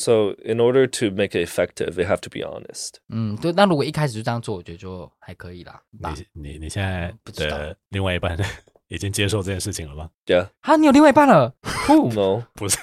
[0.00, 2.94] So in order to make it effective, they have to be honest.
[3.10, 3.52] 嗯，对。
[3.52, 5.80] 那如果一开始就这样做，我觉得就还可以啦。
[5.90, 8.34] 你你你现在的另外一半
[8.88, 10.48] 已经接受这件事情了吗？Yeah.
[10.62, 11.52] 啊，你有另外一半了
[11.88, 12.78] ？No，不是。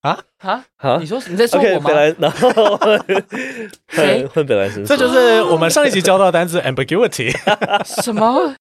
[0.00, 0.96] 啊啊啊！
[1.00, 1.88] 你说你在说我吗？
[1.88, 2.78] 本来然后
[3.88, 4.84] 谁换 本来是？
[4.86, 7.30] 这就是我们上一集教到的单词 ambiguity。
[7.84, 8.54] 什么？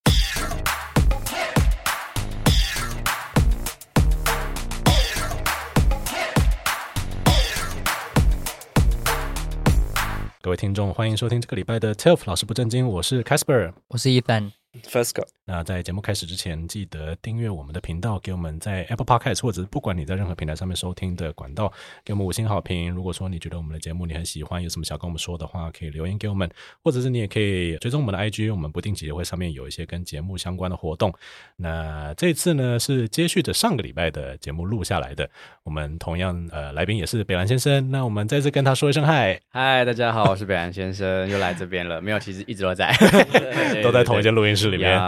[10.53, 14.51] 各位听众，欢迎收听这个礼拜的 TELF 老师不正经，我是 Casper，我是一凡。
[14.81, 21.71] Fesco，那在节目开始之前，记得订阅我们的频道，给我们在 Apple Podcast 或者是不管你在任何平台上面收听的管道，
[22.03, 22.89] 给我们五星好评。
[22.89, 26.49] 如果说你觉得我们的节目你很喜欢，有什么想跟我们说的话，可以留言给我们，
[26.83, 31.13] 或者是你也可以追踪我们的 IG，我们不定期也会上面有一些跟节目相关的活动。
[31.55, 35.29] 那这次呢是接续着上个礼拜的节目录下来的，
[35.61, 42.91] 我们同样呃来宾也是北兰先生，那我们再次跟他说一声嗨，嗨，大家好，我是北兰先生，又来这边了，没有，其实一直都在，
[43.83, 44.99] 都在同一间录音室里面。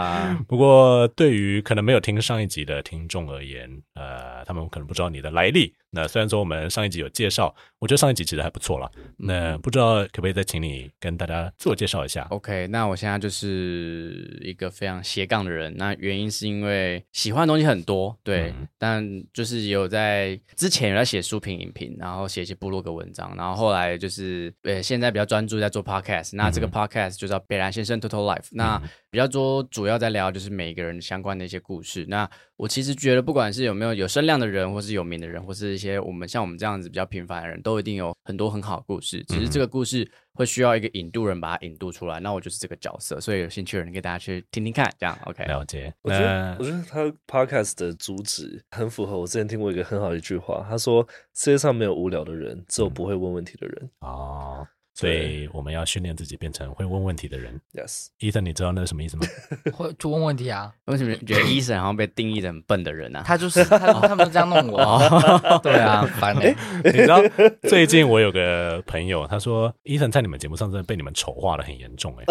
[0.48, 5.74] 不过，对于可能没有听上一集的听众而言，呃，他们可能不知道你的来历。
[5.90, 8.90] 那虽然说我们上一集有介绍，我觉得上一集其实还不错啦。
[9.16, 15.74] 那不知道可不可以再请你跟大家自我介绍一下？OK，那我现在就是一个非常斜杠的人。
[15.76, 26.30] 那原因是因为喜欢的东西很多，对，嗯、但就是有在之前有在写书评、影评，然后写一些部落格文章，然后后来就是呃，现在比较专注在做 Podcast。
[26.34, 28.48] 那这个 Podcast 就叫北兰先生 Total Life。
[28.50, 32.04] 那比较多主要在聊就是每一个人相关的一些故事。
[32.08, 39.22] 那我其实觉得，不管是有没有有声量的人，或是有名的人，或是一些我们像我们这样子比较平凡的人，都一定有很多很好的故事。
[39.24, 43.20] 只是这个故事会需要一个引渡人把它引渡出来，那我就是这个角色。
[43.20, 45.44] 所以有兴趣的人，给大家去听听看，这样 OK。
[45.44, 45.92] 了解。
[46.02, 53.90] 我觉得，我觉得他 Podcast 的主旨很符合我之前听过一个很好的一句话，他说：“世界上没有无聊的人，只有不会问问题的人。
[54.00, 54.68] 嗯”哦。
[54.96, 57.60] 所以我们要训练自己变成会问问题的人。
[57.74, 59.26] Yes，Ethan，你知道那是什么意思吗？
[59.76, 60.72] 会就问问题啊？
[60.86, 63.22] 为什么觉得 Ethan 好像被定义的很笨的人啊？
[63.26, 64.98] 他就是他，他们这样弄我。
[65.62, 66.56] 对啊，烦欸。
[66.82, 67.20] 你知道
[67.68, 72.24] 最近我有个朋友，他说 Ethan 在你们节目上真的被你们丑化的很严重哎。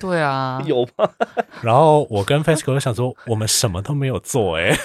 [0.00, 1.08] 对啊， 有吗？
[1.62, 4.76] 然后我跟 Fesco 就想说，我们什么都没有做 哎。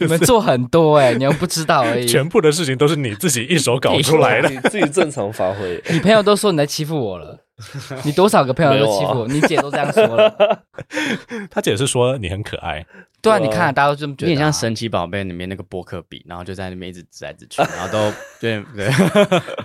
[0.00, 2.06] 你们做很多哎、欸，你又不知道而已。
[2.08, 5.80] 全部的事情都是你自己一手搞出来的，你自己正常发挥。
[5.90, 7.38] 你朋友都说你在欺负我了，
[8.04, 9.24] 你多少个朋友都欺负我？
[9.24, 10.64] 啊、你姐都这样说了。
[11.50, 12.84] 他姐是说你很可爱。
[13.20, 18.90] 对啊，你看大家都这么觉得、啊，有点像神奇宝贝里面那个波克比，然后就在那边一直指来指去，然后都对对，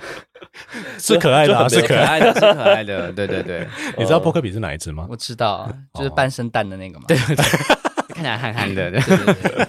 [0.99, 3.67] 是可爱的、啊，是可爱的，是可爱的，对对对。
[3.97, 5.07] 你知道波克比是哪一只吗？
[5.09, 7.05] 我知道，就是半生蛋的那个嘛。
[7.07, 7.45] 对对对，
[8.09, 8.91] 看起来憨憨的。
[8.91, 9.67] 对对对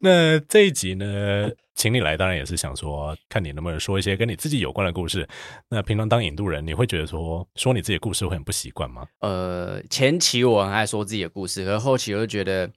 [0.00, 5.28] 那这一集呢，请你来，当然也是想说，看你能不能说一些跟你自己有关的故事。
[5.68, 9.06] 那平常当引渡人，你会觉得说说你自己的故事会很不习惯吗？
[9.20, 12.68] 呃，前期我很爱说自己的故事，可是后期我就觉得。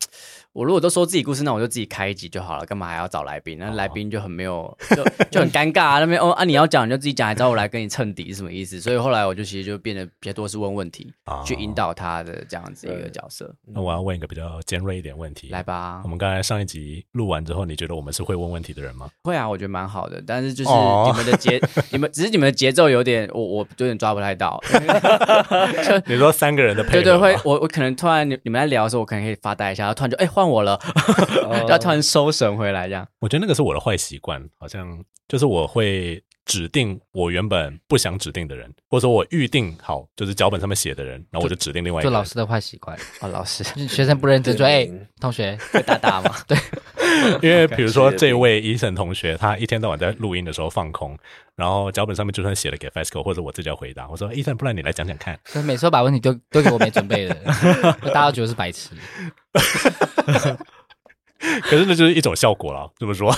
[0.51, 3.57] 我如果都说自己故事，那我就自己开一集就好了，干嘛还要找来宾？
[3.59, 5.99] 那来宾就很没有，就就很尴尬啊。
[5.99, 8.81] 那边哦啊，你要讲你就自己讲，还找我来跟你蹭底是什么意思？
[8.81, 13.55] 所以后来我就其实就变得比较多是问问题，哦、去引导他的这样子一个角色。
[13.67, 16.01] 那我要问一个比较尖锐一点问题，来吧。
[16.03, 19.09] 我们刚才上一集录完之后，你觉得我们是会问问题的人吗？
[19.23, 20.21] 会啊，我觉得蛮好的。
[20.25, 24.61] 但是就是你们的节，哦、 你们只是你们的节奏有点，我我有点抓不太到。
[26.05, 30.79] 你说三个人的配合，对对，会我我可能突然你你们在聊的时候，我可能可以发呆一下，然后突然就哎换我了。
[31.67, 33.07] 要突然收神回来，这样。
[33.19, 42.09] 我觉得那个是我的坏习惯，好像就是我会指定我原本不想指定的人，或者说我预定好就是脚本上面写的人，然后我就指定另外一个。
[42.09, 44.89] 做老师的坏习惯啊，老师，学生不认真，说哎，
[45.19, 46.33] 同学会打打吗？
[46.47, 46.57] 对，
[47.41, 51.17] 因为比如说这位 Ethan 同学，他一天到晚在录音的时候放空，
[51.55, 55.39] 然后脚本上面就算写了给 Fesco 或者我自己要回答，我说 Ethan，不然你来讲讲看。
[55.45, 57.35] 所以每次都把问题丢丢给我没准备的，
[58.13, 58.89] 大家都觉得是白痴。
[61.61, 63.33] 可是那就是一种效果了，这么说。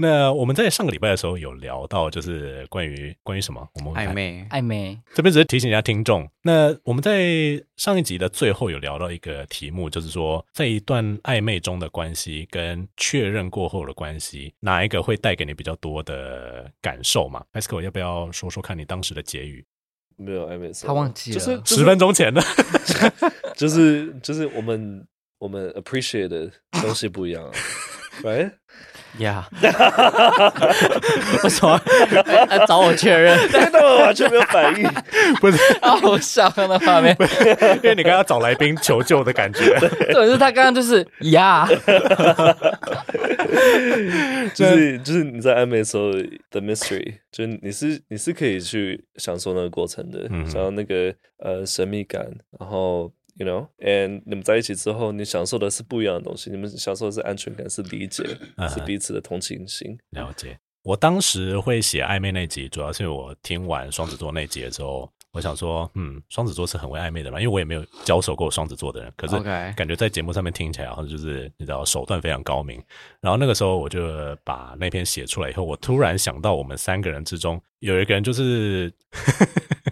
[0.00, 3.68] 那我们在上个礼拜的时候有聊到，就是关于关于什么？
[3.74, 4.98] 我们暧昧暧昧。
[5.14, 6.26] 这边只是提醒一下听众。
[6.42, 19.64] 那我们在上一集的最后有聊到一个题目，就是说，在一段暧昧中的关系跟确认过后的关系，哪一个会带给你比较多的感受嘛？Fesco 要不要说说看你当时的结语？
[20.16, 22.42] 没有暧昧，他忘记了，就是十分钟前的，
[23.54, 25.06] 就是 就是我们。
[25.40, 26.52] 我们 appreciate 的
[26.82, 27.50] 东西不一样啊，
[28.22, 28.52] ，right？
[29.18, 29.44] 呀，
[31.42, 31.80] 为什么
[32.48, 33.36] 来 找我确认？
[33.52, 34.88] 但他们完全没有反应，
[35.42, 37.16] 不是好笑的画面，
[37.82, 39.76] 因为你刚刚找来宾求救的感觉。
[40.12, 41.66] 对，是他刚刚就是呀，
[44.54, 46.12] 就是就是你在暧昧的时候
[46.50, 52.24] 的 mystery，就是你是你是可以去享受那个过程的，嗯、想要那个呃神秘感，
[52.60, 53.10] 然后。
[53.40, 56.50] You know, and 你们在一起之后，你享受的是不一样的东西。
[56.50, 58.22] 你们享受的是安全感，是理解，
[58.58, 59.98] 嗯、是彼此的同情心。
[60.10, 60.58] 了解。
[60.82, 69.10] 我当时会写暧昧那集，主要是因为我听完双子座那集之后，我想说，嗯，双子座是很会暧昧的嘛，因为我也没有交手过双子座的人。
[69.16, 69.40] 可是
[69.72, 72.78] 感觉在节目上面听起来，好像就是你知道手段非常高明。
[73.22, 78.92] 然后那个时候我就把那篇写出来以后，我突然想到，我们三个人之中有一个人就是。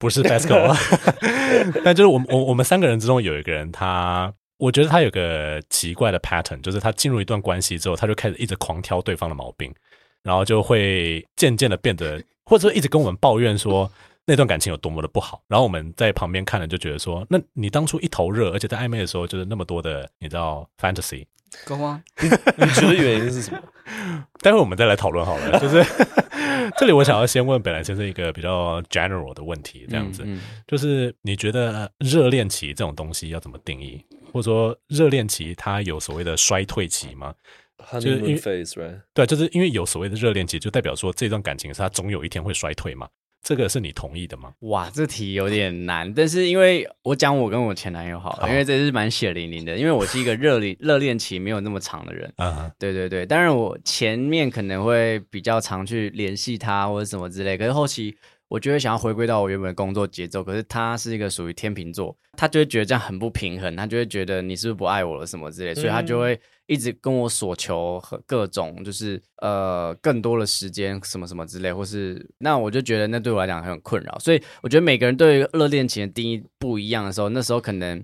[0.00, 0.74] 不是 FESCO，
[1.84, 9.70] 但就是我们我我们三个人之中有一个人他，他我觉得他有个奇怪的 pattern，就是他进入一段关系之后，他就开始一直狂挑对方的毛病，
[10.22, 13.92] 然后就会渐渐的变得，或者说一直跟我们抱怨说
[14.24, 15.42] 那段感情有多么的不好。
[15.48, 21.26] 然后我们在旁边看了就觉得说，那你当初一头热，而且在暧昧的时候就是那么多的你知道 fantasy，
[21.64, 22.02] 够吗？
[22.20, 23.58] 你觉得原因是什么？
[24.40, 25.84] 待会我们再来讨论好了，就是。
[26.78, 34.00] 这里我想要先问本兰先生一个比较 general 的问题，这样子，嗯嗯、就是你觉得热恋期这种东西要怎么定义？
[34.32, 37.34] 或者说热恋期它有所谓的衰退期吗
[37.78, 39.00] ？Honeymoon phase, right?
[39.12, 43.08] 对，就是因为有所谓的热恋期，就代表说这段感情是它总有一天会衰退嘛。
[43.42, 44.52] 这个是你同意的吗？
[44.60, 58.14] 哇，这题有点难，但是因为我讲我跟我前男友好了，好，因为这是蛮血淋淋的，因为我是一个热恋 热恋期没有那么长的人，啊哈，对对对，当然我前面可能会比较常去联系他或者什么之类，可是后期
[58.48, 66.38] 我就会想要回归到我原本的工作节奏，可是他是一个属于天秤座，他就会觉得这样很不平衡，他就会觉得你是不是不爱我了什么之类，所以他就会。
[66.70, 78.00] 一直跟我索求和各种就是呃更多的时间什么什么之类，或是那我就觉得那对我来讲很困扰，所以我觉得每个人对热恋期的定义不一样的时候，那时候可能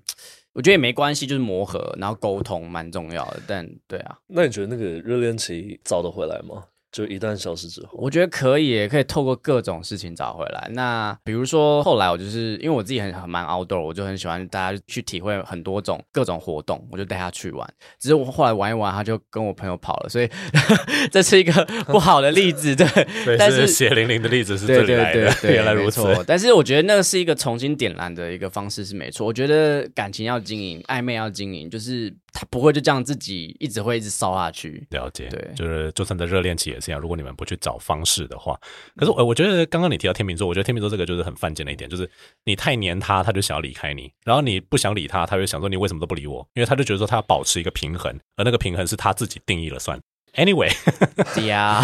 [0.52, 3.40] 我觉得也没关系，就是磨合然后沟通蛮重要的。
[3.46, 6.64] 但对啊，那你觉得那个热恋期找得回来吗？
[6.92, 10.68] 就一旦消失之后，我觉得可以，也可以透过各种事情找回来。
[10.72, 17.68] 那比如说后来我就是因为我自己很很蛮 outdoor，我就很喜欢大家去体会很多种各种活动，我就带他去玩。
[17.98, 20.28] 只是我后来玩一玩，他就跟我朋友跑了，所以
[21.12, 21.52] 这是一个
[21.86, 22.74] 不好的例子。
[22.74, 22.86] 对
[23.38, 26.02] 但是血淋淋的例子是这里来的，对对对对，原来如此。
[26.26, 29.26] 但是我觉得那个是一个重新点燃的一个方式是没错。
[29.26, 32.14] 我觉得感情要经营，暧昧要经营，就是。
[32.38, 34.86] 他不会就这样自己一直会一直烧下去。
[34.90, 37.00] 了解，对，就是就算在热恋期也是这样。
[37.00, 38.58] 如果你们不去找方式的话，
[38.94, 42.08] 可是我我觉得刚刚你提到天秤座，我觉得天秤座这个就是很犯贱的一点，就是
[42.44, 46.46] 你太黏他，他就想要离开你；然后你不想理他，他就想说你为什么都不理我？
[46.52, 49.98] 因为他就觉得说他要保持一个平衡，而那个平衡是他自己定义了算。
[50.34, 50.70] Anyway，
[51.34, 51.82] 对呀。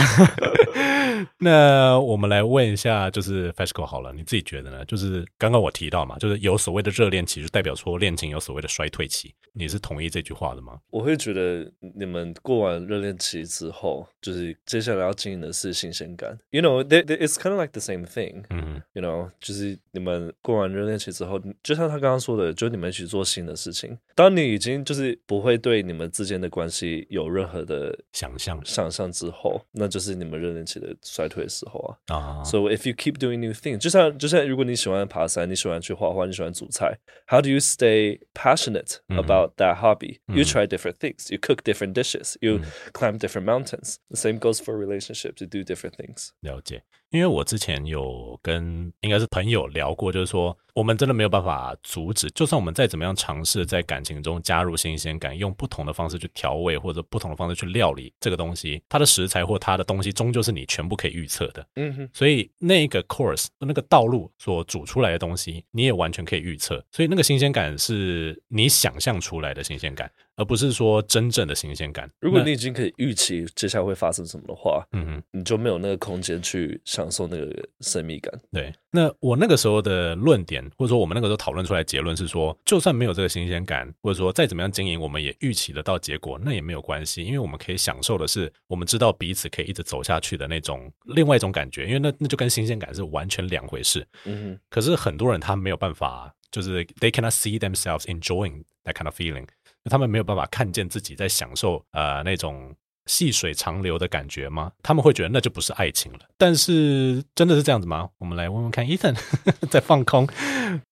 [1.38, 4.84] 那我们来问一下，就是 FESCO 好了，你自己觉得呢？
[4.84, 10.78] 就是刚刚我提到嘛，就是有所谓的热恋期，就代表说恋情有所谓的衰退期，你是同意这句话的吗？
[10.90, 16.38] 我会觉得你们过完热恋期之后，就是接下来要经营的是新鲜感。
[16.50, 18.44] You know, they, they, it's kind of like the same thing.
[18.50, 23.99] 嗯，You know，就是你们过完热恋期之后，就像他刚刚说的，就你们一起做新的事情。
[24.14, 30.96] 当你已经就是不会对你们之间的关系有任何的想象想象之后，那就是你们热恋期的。
[31.02, 36.96] 衰退的时候啊，啊，So if you keep doing new things，就像就像如果你喜欢爬山，你喜欢去画画，你喜欢煮菜
[37.26, 40.21] ，How do you stay passionate about about that hobby.
[40.31, 40.37] Mm.
[40.37, 41.29] You try different things.
[41.31, 42.37] You cook different dishes.
[42.41, 42.93] You mm.
[42.93, 43.99] climb different mountains.
[44.11, 45.41] The same goes for relationships.
[45.41, 46.33] You do different things.
[46.41, 46.83] 了解。
[47.12, 61.66] 因为我之前有跟应该是朋友聊过，就是说我们真的没有办法阻止，就算我们再怎么样尝试在感情中加入新鲜感，用不同的方式去调味或者不同的方式去料理这个东西，它的食材或它的东西终究是你全部可以预测的。
[61.76, 70.11] 嗯哼，所以那个 course 那个道路所煮出来的东西，你也完全可以预测，所以那个新鲜感是你想象出来的新鲜感。
[70.37, 72.11] 而不是说真正的新鲜感。
[72.21, 78.33] 如果你已经可以预期接下来会发生什么的话，嗯哼，你就没有那个空间去享受那个神秘感。
[78.51, 94.07] 对，那我那个时候的论点，或者说我们那个时候讨论出来的结论是说，就算没有这个新鲜感，或者说再怎么样经营，我们也预期得到结果，那也没有关系，因为我们可以享受的是我们知道彼此可以一直走下去的那种另外一种感觉，因为那那就跟新鲜感是完全两回事。
[94.25, 99.47] 嗯哼，可是很多人他没有办法，就是 they cannot see themselves enjoying that kind of feeling。
[99.91, 102.75] 他们没有办法看见自己在享受呃那种
[103.07, 104.71] 细水长流的感觉吗？
[104.83, 106.21] 他们会觉得那就不是爱情了。
[106.39, 108.09] 但是真的是这样子吗？
[108.19, 109.17] 我们来问问看，Ethan
[109.69, 110.29] 在放空。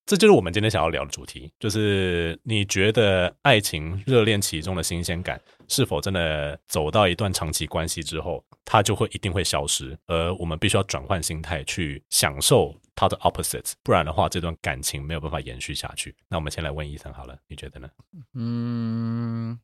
[0.05, 9.97] 这就是我们今天想要聊的主题，就是你觉得爱情热恋期中的新鲜感，是否真的走到一段长期关系之后，它就会一定会消失？
[10.07, 16.15] 而我们必须要转换心态去享受他的 opposites，不然的话，这段感情没有办法延续下去。
[16.27, 17.89] 那我们先来问医生好了，你觉得呢？
[18.33, 19.59] 嗯。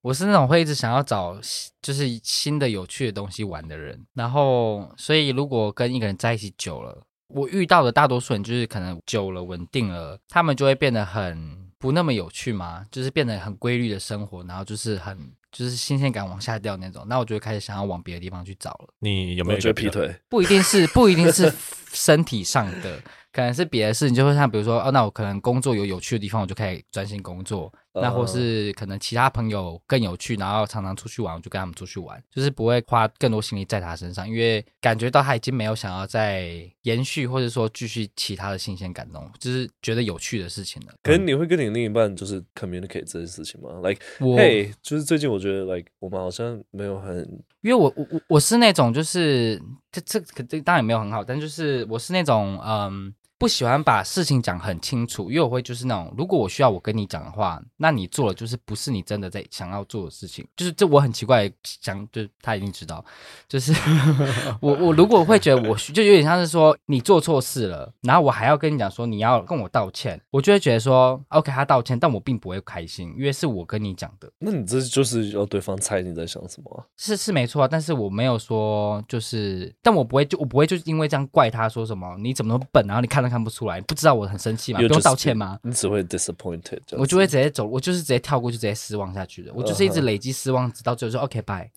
[0.00, 1.38] 我是那种会一直想要找
[1.80, 18.88] 就是新的有趣的东西玩的人，然后所以如果跟一个人在一起久了，我遇到的大多数人就是可能久了稳定了，他们就会变得很不那么有趣嘛，就是变得很规律的生活，然后就是很就是新鲜感往下掉那种，那我就会开始想要往别的地方去找了。
[19.00, 20.12] 你有没有觉得劈腿？
[20.30, 21.52] 不一定是不一定是
[21.92, 22.98] 身体上的，
[23.30, 27.70] 可能是别的事情，就会像比如说哦，那我可能工作有有趣的地方，我就可以专心工作。
[27.94, 40.94] 那或是可能其他朋友更有趣，然后常常出去玩，我就跟他们出去玩，就是不会花更多心力在他身上，因为感觉到他已经没有想要再延续或者说继续其他的新鲜感动，就是觉得有趣的事情了。
[41.02, 47.18] 可是你会跟你另一半就是 communicate 这件事情吗？Like，我，hey, 就是最近我觉得 like 我们好像没有很，
[47.60, 53.14] 因为我我我是那种就是这这这当然也没有很好，但就是我是那种嗯。
[53.42, 63.04] 不喜欢把事情讲很清楚，因为我会就是那种，如果我需要我跟你讲的话，那你做了就是不是你真的在想要做的事情，就是这我很奇怪，想就他一定知道，
[63.48, 63.74] 就是
[64.62, 74.30] 我我如果会觉得我就有点像是说你做错事了，然后我还要跟你讲说你要跟我道歉，我就会觉得说 OK 他道歉，但我并不会开心，因为是我跟你讲的。
[74.38, 76.86] 那你这就是要对方猜你在想什么啊？
[76.96, 83.31] 是是没错啊，但是我没有说就是，但我不会就我不会就是因为这样怪他说什么你怎么那么笨，然后你看了。
[83.32, 84.78] 看不出来，不知道我很生气吗？
[84.78, 85.58] 不用道歉吗？
[85.62, 89.50] 你只会 disappointed，我就会直接走，我就是直接跳过去，直接失望下去的。
[89.54, 91.70] 我就是一直累积失望，直到最后说 OK bye。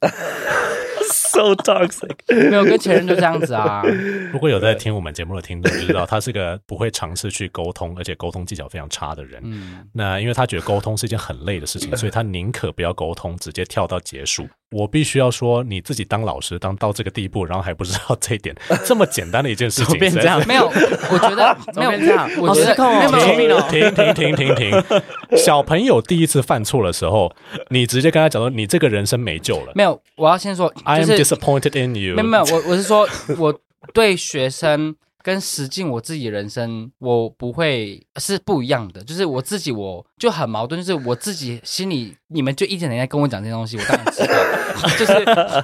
[1.07, 2.15] So toxic，
[2.49, 3.83] 没有跟前任就这样子啊。
[4.31, 9.41] 如果有在听我们节目的听众就知道，他是个不会尝试去沟通，而且沟通技巧非常差的人。
[9.43, 14.47] 嗯，那因为他觉得沟通是一件很累的事情，所以他宁可不要沟通，直接跳到结束。
[14.71, 20.45] 我必须要说，你自己当老师当到这个地步，然后还不知道这一点， 这么简单的一件事情， 变这样？
[20.47, 22.29] 没有，我觉得 没有这样。
[22.39, 25.37] 我觉得没有停停停停停停。
[25.37, 27.31] 小朋友第一次犯错的时候，
[27.69, 29.71] 你直接跟他讲说，你这个人生没救了。
[29.75, 32.15] 没有，我要先说，I am disappointed in you。
[32.15, 33.07] 没有没有，我我是说，
[33.37, 33.57] 我
[33.93, 34.95] 对学生。
[35.25, 39.03] 跟实际我自己人生，我不会是不一样的。
[39.03, 40.79] 就是我自己，我就很矛盾。
[40.79, 44.35] 就是我自己心里，你们就一直在跟我讲这些东西，我当然知道。
[44.99, 45.13] 就是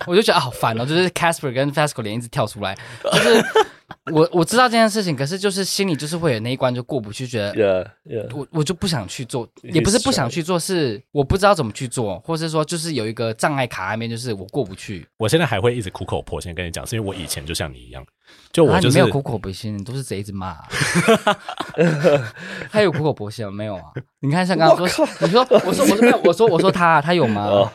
[0.08, 0.84] 我就觉得好烦哦。
[0.84, 3.46] 就是 Casper 跟 Fasco 连一直跳出来，就是。
[4.12, 8.36] 我我知道这件事情，可是就是心里就是会有那一关就过不去，觉得 yeah, yeah.
[8.36, 15.08] 我我就不想去做，也不是不想去做，是我不知道怎么去做，或是说就是有一个障碍卡在那边，就是我过不去。
[15.18, 18.06] 我现在还会一直苦口婆心跟你讲，是因为我以前就像你一样，
[18.52, 20.68] 就我就是、啊、没有苦口婆心，都是贼一直骂、啊。
[22.72, 23.52] 他有苦口婆心吗？
[23.52, 23.84] 没有啊？
[24.20, 27.72] 你看像刚刚说，你说我说我说没有，我说我说他他有吗？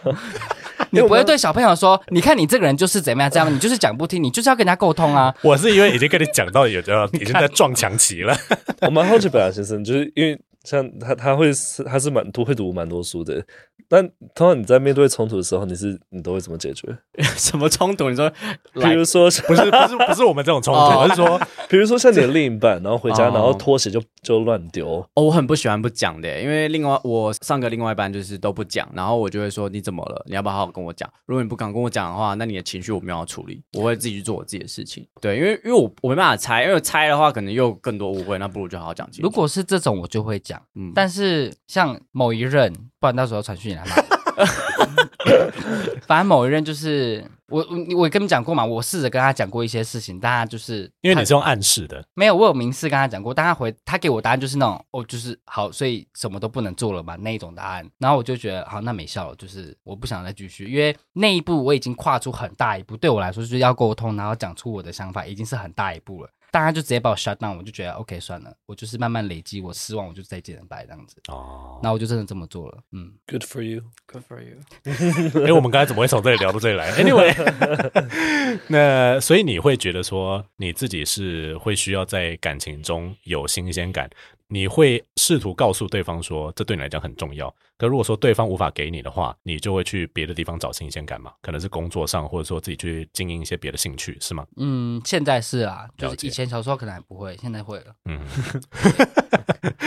[0.96, 5.34] 你不会对小朋友说，你看你这个人就是怎么样这样， 你就是讲不听，你就是要跟人家沟通啊。
[5.42, 8.36] 我是因为已经跟你讲到有的 已经在撞墙期了。
[8.82, 13.44] 我蛮好奇本雅先生，就是因为像他他会是他是蛮多会读蛮多书的。
[13.88, 16.96] 但通常你在面对冲突的时候，你是你都会怎么解决？
[17.36, 18.08] 什么冲突？
[18.10, 18.30] 你说，
[18.74, 25.06] 比如说不是不是不是我们这种冲突，而是说， 比如说像你的另一半，然后回家，然后拖鞋就就乱丢。
[25.14, 30.24] 哦，我很不喜欢不讲的，因为另外我上个另外一半就是都不讲，然后我就会说你怎么了？
[30.28, 31.10] 你要不要好好跟我讲？
[31.26, 35.06] 如果你不敢跟我讲的话，那你的情绪我没有要处理，我会自己去做我自己的事情。
[35.20, 39.22] 对，因为因为我我没办法猜，因为猜的话可能又更多误会，那不如就好好讲清楚。
[39.22, 40.60] 如果是这种，我就会讲。
[40.74, 43.96] 嗯，但是像某一任，不然到时候传讯来骂。
[46.06, 66.30] 反正某一任就是我，我我跟你讲过嘛，我试着跟他讲过一些事情，但他就是因为你是用暗示的，没有，我有明示跟他讲过，但他回他给我答案就是那种哦，就是好，所以什么都不能做了嘛那一种答案，然后我就觉得好，那没效了，就是我不想再继续，因为那一步我已经跨出很大一步，对我来说就是要沟通，然后讲出我的想法，已经是很大一步了。
[66.56, 71.20] 大家就直接把我 shut down，我就觉得 OK 算了，我就是慢慢累积，我失望我就再见拜这样子。
[71.28, 72.78] 哦，那我就真的这么做了。
[72.92, 74.56] 嗯，Good for you，Good for you。
[75.46, 76.90] 哎，我们刚才怎么会从这里聊到这里来？
[76.96, 84.08] Anyway，那所以你会觉得说你自己是会需要在感情中有新鲜感，
[84.48, 87.52] 你会试图告诉对方说，这对你来讲很重要。
[87.78, 91.32] 可如果说对方无法给你的话，你就会去别的地方找新鲜感嘛？
[91.42, 94.46] 可能是工作上，或者说自己去经营一些别的兴趣，是吗？
[94.56, 97.86] 嗯，现在是啊，就是以前小时候可能还不会，现在会了。
[98.06, 98.20] 嗯。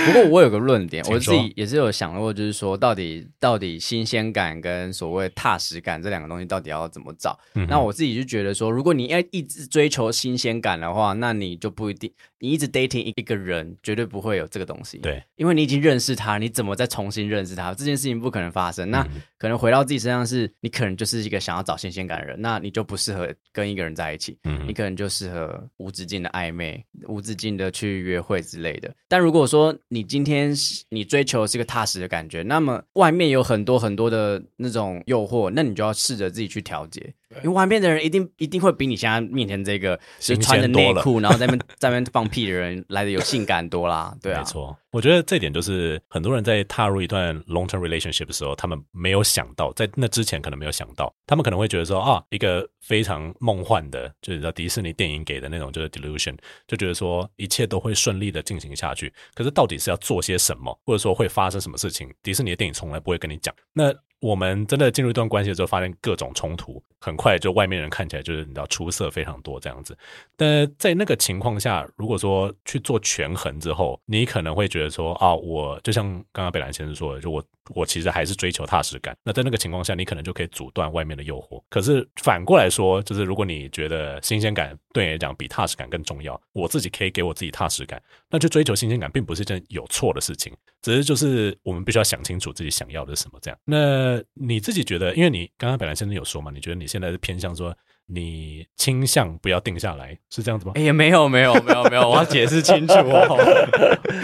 [0.05, 7.37] 不过我有个论点，我自己也是有想过，就是说到底到底新鲜感跟所谓踏实感这两个东西到底要怎么找？
[7.53, 14.97] 嗯、那我自己就觉得说，如果你要一直追求新鲜感的话，那你就不一定，你一直 dating 一个人，绝对不会有这个东西。
[14.99, 17.73] 对，因为你已经认识他，你怎么再重新认识他？
[17.73, 18.89] 这件事情不可能发生。
[18.89, 24.37] 那可能回到自己身上是，你可能就是一个想要找新鲜感的人，那你就不适合跟一个人在一起。
[24.43, 28.93] 嗯，你可能就适合无止境的暧昧，无止境的去约会之类的。
[29.07, 30.53] 但如果说你今天
[30.89, 37.13] 你追求的是一个踏实的感觉，那么外面有很多很多的那种诱惑，那你就要试着自己去调节。
[37.37, 44.15] 因为外面的人一定一定会比你现在面前这个就穿着内裤，然后在那边 在那边放屁的人来的有性感多啦。
[44.21, 56.35] 对啊，没错，我觉得这点就是很多人在踏入一段 long term relationship 的时候，他们没有想到，在那之前可能没有想到，他们可能会觉得说啊，一个非常梦幻的，就是在迪士尼电影给的那种就是 delusion，
[56.67, 59.13] 就觉得说一切都会顺利的进行下去。
[59.35, 63.53] 可是到底是要做些什么，或者说会发生什么事情，迪士尼的电影从来不会跟你讲。
[63.73, 69.97] 那我们真的进入一段关系之后，发现各种冲突，很快就外面人看起来就是你知道出色非常多这样子。
[70.35, 77.43] 但在那个情况下，如果说去做权衡之后，你可能会觉得说啊，我就像刚刚北兰先生说的，就我
[77.75, 79.15] 我其实还是追求踏实感。
[79.23, 81.63] 那在那个情况下，你可能就可以阻断外面的诱惑。
[81.69, 93.59] 可是反过来说，就是如果你觉得新鲜感对你来讲比踏实感更重要，我自己可以给我自己踏实感，那去追求新鲜感并不是一件有错的事情，只是就是我们必须要想清楚自己想要的是什么这样。
[93.65, 97.75] 那，你自己觉得，因为你刚刚本来先生有说嘛，你觉得你现在是偏向说
[98.11, 100.73] 你倾向不要定下来，是这样子吗？
[100.75, 103.37] 哎呀，没有没有没有没有， 我要解释清楚哦。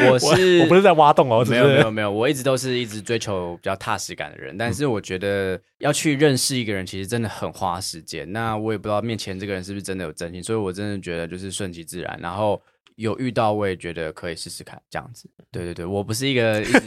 [0.10, 8.32] 我是我，我不是在挖洞哦，没有没有没有，我一直都是一直追求比较踏实感的人，但是我觉得要去认识一个人，其实真的很花时间。
[8.32, 12.62] 那我也不知道面前这个人是不是真的有真心，所以我真的觉得就是顺其自然，然后。
[12.96, 15.30] 有遇到，我也觉得可以试试看这样子。
[15.52, 16.82] 对对对，我不是一个 一直，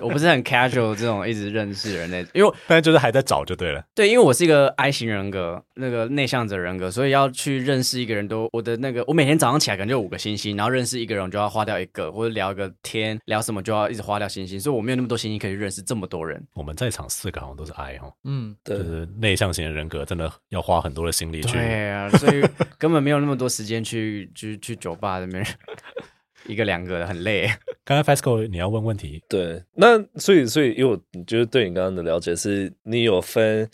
[0.00, 3.84] 我不是很 casual 这种一直认识人那，因为但就是还在找就对了。
[3.94, 16.44] 对，因为我是一个 I 型人格，那个内向者人格，所以要去认识一个人都，我的那个，我每天早上起来可能就五个星星，然后认识一个人就要花掉一个，或者聊一个天，聊什么就要一直花掉星星，所以我没有那么多星星可以认识这么多人。
[16.54, 21.52] 我们在场四个好像都是 I 哦，嗯，对，就是内向型的人格真的要花很多的心力去。
[21.54, 22.42] 对啊，所以
[22.78, 25.43] 根本没有那么多时间去去去酒吧那边。
[26.46, 27.46] 一个两个的很累。
[27.84, 33.68] 刚刚 FESCO 你要问问题，对，那所以所以因为我觉得对你刚刚的了解是，你有分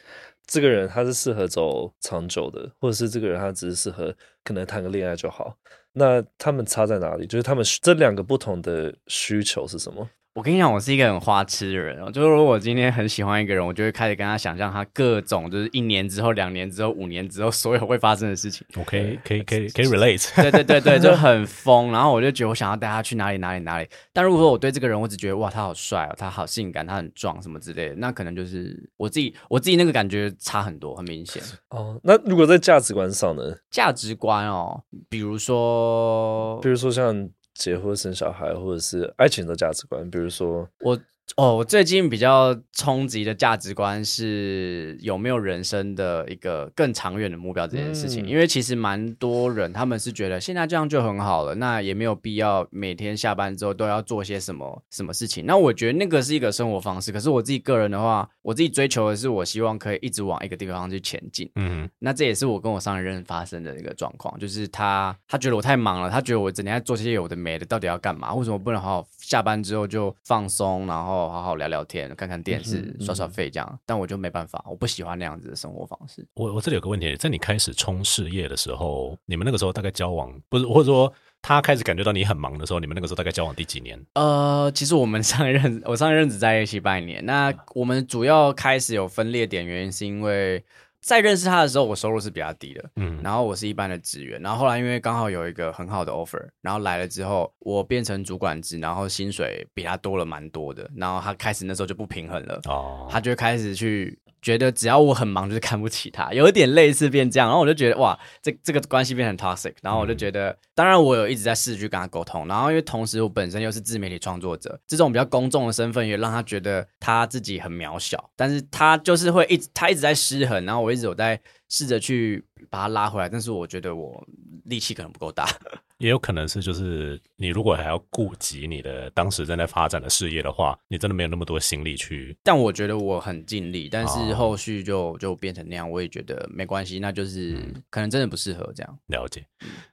[0.47, 5.57] 这个人他是适合走长久的，或者是这个人他只是适合可能谈个恋爱就好。
[5.93, 7.27] 那他们差在哪里？
[7.27, 10.09] 就是他们这两个不同的需求是什么？
[10.33, 12.09] 我跟你讲，我是一个很花痴的人哦。
[12.09, 18.65] 就是如果我今天很喜欢一个人，我就会开始跟他想象他各种，就是一年之后、两年之后、五年之后所有会发生的事情。
[18.77, 20.41] OK，可以可以可以 relate。
[20.41, 21.91] 对对对对，就很疯。
[21.91, 23.89] 然后我就觉得我想要带他去哪里哪里哪里。
[24.13, 31.43] 但如果说我对这个人，我只觉得哇，他好帅哦，他好性感，他很壮什么之类的，那可能就是我自己我自己那个感觉差很多，很明显。
[31.71, 33.43] 哦，那如果在价值观上呢？
[33.69, 37.29] 价值观哦，比如说，比如说像。
[37.61, 40.99] 结婚生小孩，或者是爱情的价值观，比如说我。
[41.37, 55.47] 哦，我最近比较冲击的价值观是有没有人生的一个更长远的目标这件事情，嗯、因为其实蛮多人他们是觉得现在这样就很好了，那也没有必要每天下班之后都要做些什么什么事情。
[55.47, 61.51] 那我觉得那个是一个生活方式，可是我自己个人的话，我自己追求的是我希望可以一直往一个地方去前进。
[61.55, 68.35] 嗯，那这也是我跟我上一任发生的一个状况，就是他他觉得我太忙了，他觉得我整天在做这些有的没的，到底要干嘛？
[68.35, 71.20] 为什么不能好好下班之后就放松，然后？
[71.29, 76.27] 好好聊聊天，看看电视，刷刷费这样，但我就没办法，我不喜欢那样子的生活方式。
[76.35, 84.01] 我我这里有个问题，在你开始冲事业的时候，你们那个时候大概交往，不是或者说他开始感觉到你很忙的时候，你们那个时候大概交往第几年？
[84.15, 87.25] 呃，其实我们上一任，我上一任只在一起半年。
[87.27, 90.65] 那我们主要开始有分裂点，原因是因为。
[91.01, 104.19] 在认识他的时候，我收入是比较低的，嗯，然后我是一般的职员，然后后来因为刚好有一个很好的 offer，然后来了之后，我变成主管职，然后薪水比他多了蛮多的，然后他开始那时候就不平衡了，哦，他就开始去。
[104.43, 124.23] 觉得只要我很忙，就是看不起他，有一点类似变这样，然后我就觉得哇，这这个关系变成 toxic，然后我就觉得，当然我有一直在试着去跟他沟通，然后因为同时我本身又是自媒体创作者，这种比较公众的身份也让他觉得他自己很渺小，但是他就是会一直他一直在失衡，然后我一直有在试着去把它拉回来，但是我觉得我
[124.65, 125.49] 力气可能不够大。
[125.99, 132.35] 也有可能是就是你如果还要顾及你的当时正在发展的事业的话，你真的没有那么多心力去。
[132.43, 137.59] 但我觉得我很尽力，但是后续就就变成那样，我也觉得没关系，那就是
[137.91, 138.99] 可能真的不适合这样。
[139.09, 139.45] 了解。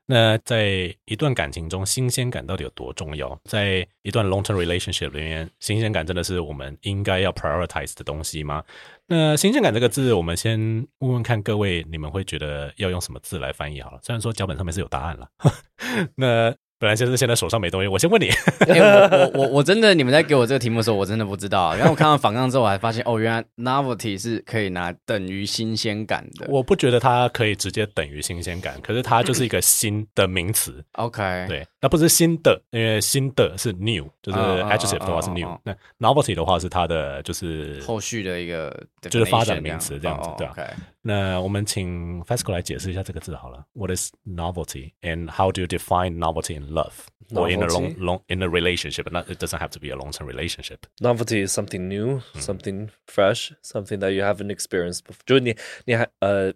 [0.10, 3.38] 那在一段感情中，新鲜感到底有多重要？
[3.44, 8.64] 在一段 long-term relationship 里面，新鲜感真的是我们应该要 prioritize 的东西吗？
[9.08, 10.58] 那新鲜感这个字，我们先
[11.00, 14.00] 问问看各位，你们会觉得要用什么字来翻译好了？
[14.02, 15.30] 虽然说脚本上面是有答案了，
[16.16, 16.56] 那。
[16.80, 18.30] 本来就是现在手上没东西，我先问你。
[18.30, 21.74] 欸、 我我我我真的，你们在给我这个题目的时候，我真的不知道。
[21.78, 26.46] 然后我看到反抗之后，我还发现哦，原来 novelty 是可以拿等于新鲜感的。
[26.50, 30.84] 我不觉得它可以直接等于新鲜感，可是它就是一个新的名词。
[30.94, 35.77] OK，对，那不是新的，因为新的是 new，就是 adjective 的话是 new，、oh, oh, oh, oh.
[35.99, 40.73] 那 novelty 的话是它的就是后续的一个就是发展名词这样子，对吧、oh, okay.
[41.03, 43.65] 那我们请 Fesco 来解释一下这个字好了。
[43.73, 46.93] What is novelty and how do you define novelty in love
[47.33, 49.05] or in a long long in a relationship?
[49.05, 50.87] But not, it doesn't have to be a long term relationship.
[51.01, 55.23] Novelty is something new, something fresh, something that you haven't experienced before.
[55.27, 56.53] 就是你你还呃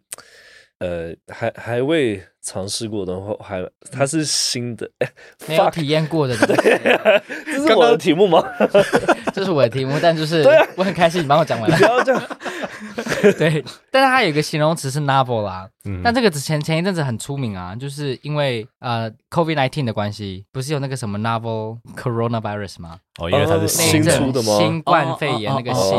[0.78, 4.89] 呃还还未 尝试过的话，还它是新的，
[5.47, 6.35] 没有体验过的。
[7.45, 8.43] 这是我的题目吗？
[9.33, 10.43] 这是我的题目，但就是
[10.75, 11.77] 我很开心你帮我讲完了。
[11.77, 12.21] 不要这样。
[13.37, 22.97] 对，但是它有一个形容词是 novel 啦，嗯，但这个前前一阵子很出名啊，就是因为呃 COVID nineteen 的关系，不是有那个什么 novel coronavirus 吗？
[23.19, 24.57] 哦，因为它是新出的吗？
[24.57, 25.93] 新冠肺炎那个新，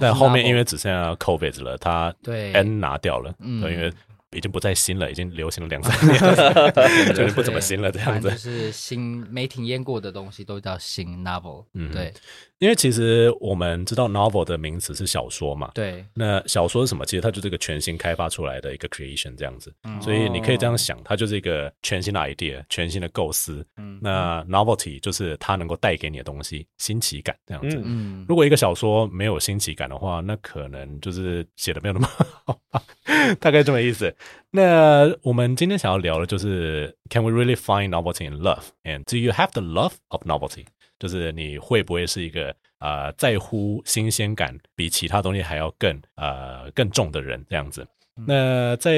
[0.00, 3.92] 但后面因为只剩下 COVID 了，它对 N 拿掉了，嗯，因为
[4.36, 12.12] 已经不再新了，已经流行了两三年了，就不怎么新了这样子，就是新没体验过的东西都叫新 novel，嗯，对。
[12.58, 16.04] 因为其实我们知道 novel 的名词是小说嘛，对。
[16.12, 17.06] 那小说是什么？
[17.06, 23.66] 其实它就是一个全新开发出来的一个 creation 这样子，嗯、所以你可以这样想，它就是一个全新的 idea，全新的构思。
[23.78, 23.98] 嗯。
[24.02, 27.80] 那 novelty 就是它能够带给你的东西，新奇感这样子。
[27.82, 28.26] 嗯。
[28.28, 32.08] 如果一个小说没有新奇感的话，那可能就是写的没有那么
[32.44, 32.60] 好，
[33.40, 34.14] 大概这么意思。
[34.50, 40.66] 那我们今天想要聊的就是，Can we really find novelty in love？And do you have the love of novelty？
[40.98, 47.86] 就是你会不会是一个呃在乎新鲜感比其他东西还要更呃更重的人这样子？
[48.26, 48.92] 那在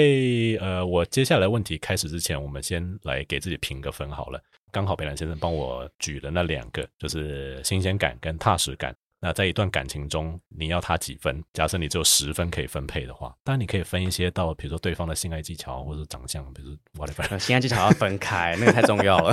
[0.61, 4.43] 呃我接下来问题开始之前，我们先来给自己评个分好了。
[4.73, 8.93] 刚好北兰先生帮我举了那两个，就是新鲜感跟踏实感。
[9.25, 11.41] 那在一段感情中，你要他几分？
[11.53, 17.39] 假设你只有十分可以分配的话，当然你可以分一些到，比如说对方的性爱技巧或者长相，比如说 whatever。
[17.39, 19.33] 性爱技巧要分开，那个太重要了。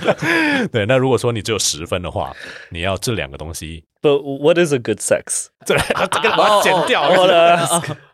[0.72, 2.34] 对，那如果说你只有十分的话，
[2.70, 3.84] 你要这两个东西。
[4.00, 5.48] But what is a good sex？
[5.66, 7.56] 这这个把它剪掉了。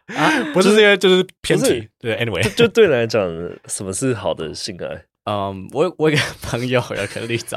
[0.07, 1.89] 啊，不是因为就是偏题。
[2.01, 3.23] 对，anyway，就对你来讲，
[3.67, 5.05] 什么是好的性爱？
[5.27, 7.57] 嗯，um, 我我有个 朋友有个例子，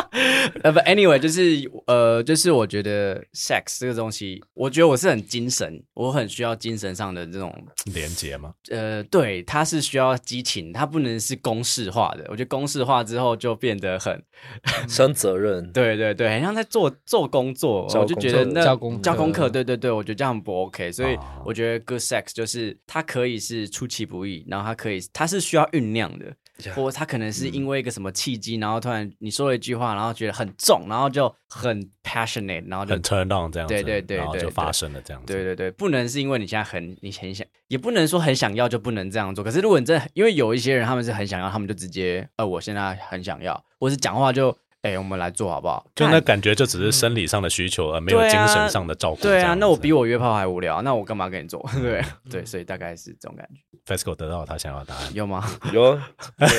[0.64, 7.54] 呃不，anyway，就是呃，就是我觉得 sex 这个东西，我觉得我是很精神，我很需要精神上的这种
[7.92, 8.54] 连接吗？
[8.70, 12.24] 呃，对，它是需要激情，它不能是公式化的。
[12.28, 14.22] 我觉得公式化之后就变得很
[14.88, 20.90] 生责任，对对对，很像在做做工作，我就觉得那教功教功课，对对对，我觉得这样不 OK。
[20.90, 26.26] 所以我觉得 good sex 就是它可以是出其不意，然后它可以它是需要酝酿的。
[26.74, 35.32] 或他可能是因为一个什么契机，嗯、然后突然你说了一句话，然后觉得很重，然后就很 passionate，然后就很 turn on 这样子，对对对，然后就发生了这样子。
[35.32, 39.42] 对对对，不能是因为你现在很你很想，也不能说很想要就不能这样做。
[39.42, 44.56] 可是如果你真的，因为有一些人他们是很想要，他们就直接，呃，我现在很想要，或是讲话就。
[44.82, 45.86] 哎、欸，我们来做好不好？
[45.94, 49.22] 就那感觉就只是生理上的需求，而没有精神上的照顾。
[49.22, 51.64] 对啊，那我比我约炮还无聊，那我干嘛跟你做？
[51.80, 53.71] 对对，所以大概是这种感觉。
[53.86, 55.44] Fesco 得到他想要的答案有吗？
[55.72, 55.94] 有，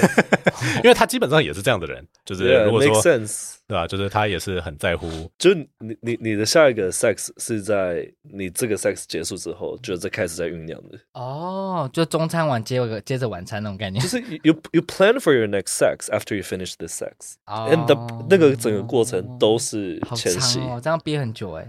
[0.83, 3.01] 因为他基本上也是这样的人，就是如果说。
[3.01, 3.87] Yeah, 对吧？
[3.87, 5.07] 就是他也是很在乎，
[5.37, 10.99] 就你你你的下一个 sex 是在你这个 sex 结束之后，就在开始在酝酿的。
[11.13, 14.03] 哦，就中餐完接个接着晚餐那种概念。
[14.03, 21.65] 就是 you you plan for your next sex after you finish this sex，哦，and the 那个整个过程都是前戏哦，这样憋很久哎。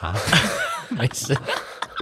[0.00, 0.12] 啊，
[0.90, 1.34] 没事。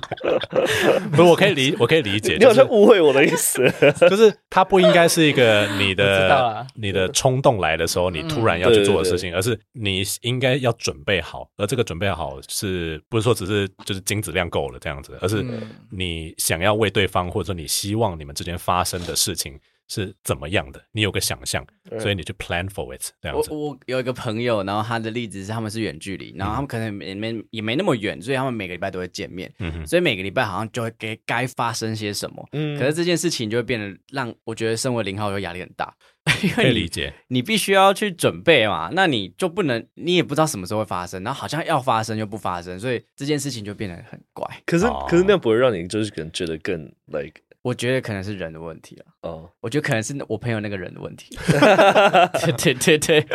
[1.10, 2.36] 不是，我可以理，我可以理解。
[2.38, 3.62] 你好像误会我的意思，
[4.08, 11.48] 就是它不应该是一个你的你的冲动来的时候，你突然要去做的事情，而是你应该要准备好。
[11.56, 15.44] 而这个准备好，是不是说只是就是精子量够了这样子，而是
[15.90, 21.64] 你想要为对方，或者说你希望你们之间发生的事情是怎么样的，你有个想象，
[22.00, 23.50] 所以你去 plan for it 这样子。
[23.52, 32.48] 我我有一个朋友，然后他的例子是他们是远距离，然后他们可能也没也没那么远，所以他们每个礼拜都会见面，嗯、哼所以每个礼拜好像就会给该发生些什么。
[32.52, 35.94] 嗯，可是这件事情就会变得让我觉得身为零号有压力很大，
[36.42, 44.48] 因为可以理解，你必须要去准备嘛，那你就不能，你也不知道什么时候会发生，然后好像要发生又不发生，所以这件事情就变得很怪。
[44.64, 47.42] 可是、哦、可是那样不会让你就是可能觉得更 like。
[47.64, 49.04] 我觉得可能是人的问题了。
[49.22, 49.50] 哦，oh.
[49.60, 51.34] 我觉得可能是我朋友那个人的问题。
[51.46, 53.26] 对对对对，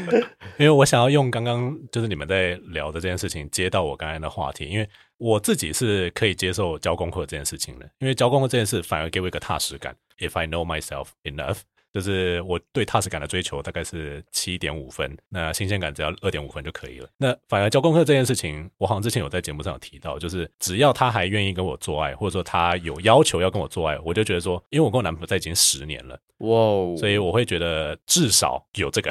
[0.56, 9.94] 因为我想要用刚刚就是你们在聊的这件事情接到我刚才的话题，因为我自己是可以接受交功课这件事情的，因为交功课这件事反而给我一个踏实感。
[10.16, 11.58] If I know myself enough.
[11.94, 17.08] 就是我对踏实感的追求大概是七点五分，那新鲜感只要二点五分就可以了。
[17.16, 29.10] 那反而交功课这件事情，我好像之前有在节目上有提到，就是只要他还愿意跟我做爱，或者说他有要求要跟我做爱，我就觉得说，因为我跟我男朋友在已经十年了，哇 Wow，所以我会觉得至少有这个。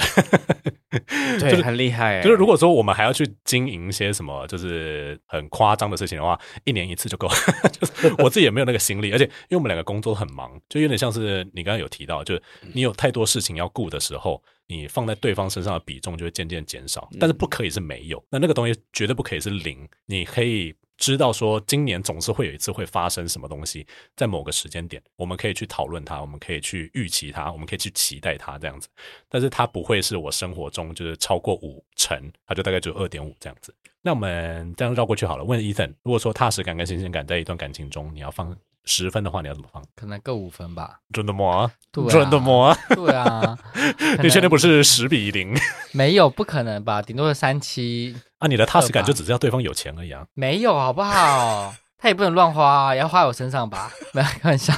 [1.40, 2.22] 对， 就是很厉害。
[2.22, 7.28] 就是如果说我们还要去经营一些什么，就是很夸张的事情的话，一年一次就够。
[7.72, 12.42] 就是我自己也没有那个心力，而且因为我们两个工作很忙，就有点像是你刚刚有提到，就是
[12.74, 17.10] 你有太多事情要顾的时候，你放在对方身上的比重就会渐渐减少。
[17.20, 19.88] 但是不可以是没有，那那个东西绝对不可以是零。
[20.06, 20.76] 你可以。
[20.96, 28.88] 知道说今年总是会有一次会发生什么东西，在某个时间点，我们可以去讨论它，我们可以去预期它，我们可以去期待它这样子。
[29.28, 33.74] 但是它不会是我生活中就是超过五成，它就大概只有二点五这样子。
[34.04, 35.44] 那我们这样绕过去好了。
[35.44, 39.84] 问 Ethan，如果说踏实感跟新鲜感在一段感情中，你要放十分的话，你要怎么放？
[39.96, 41.00] 可能各五分吧。
[41.14, 41.72] 真的吗？
[41.92, 42.76] 对啊、真的吗？
[42.90, 43.58] 对啊。
[44.22, 45.54] 你确定不是十比零？
[45.94, 47.02] 没有，不可能吧？
[47.02, 48.16] 顶多是三七。
[48.40, 50.26] 啊，你的踏实感就只是要对方有钱而已啊？
[50.34, 51.74] 没有，好不好？
[51.98, 53.90] 他也不能乱花，啊，也要花在我身上吧？
[54.14, 54.74] 没有，开玩笑。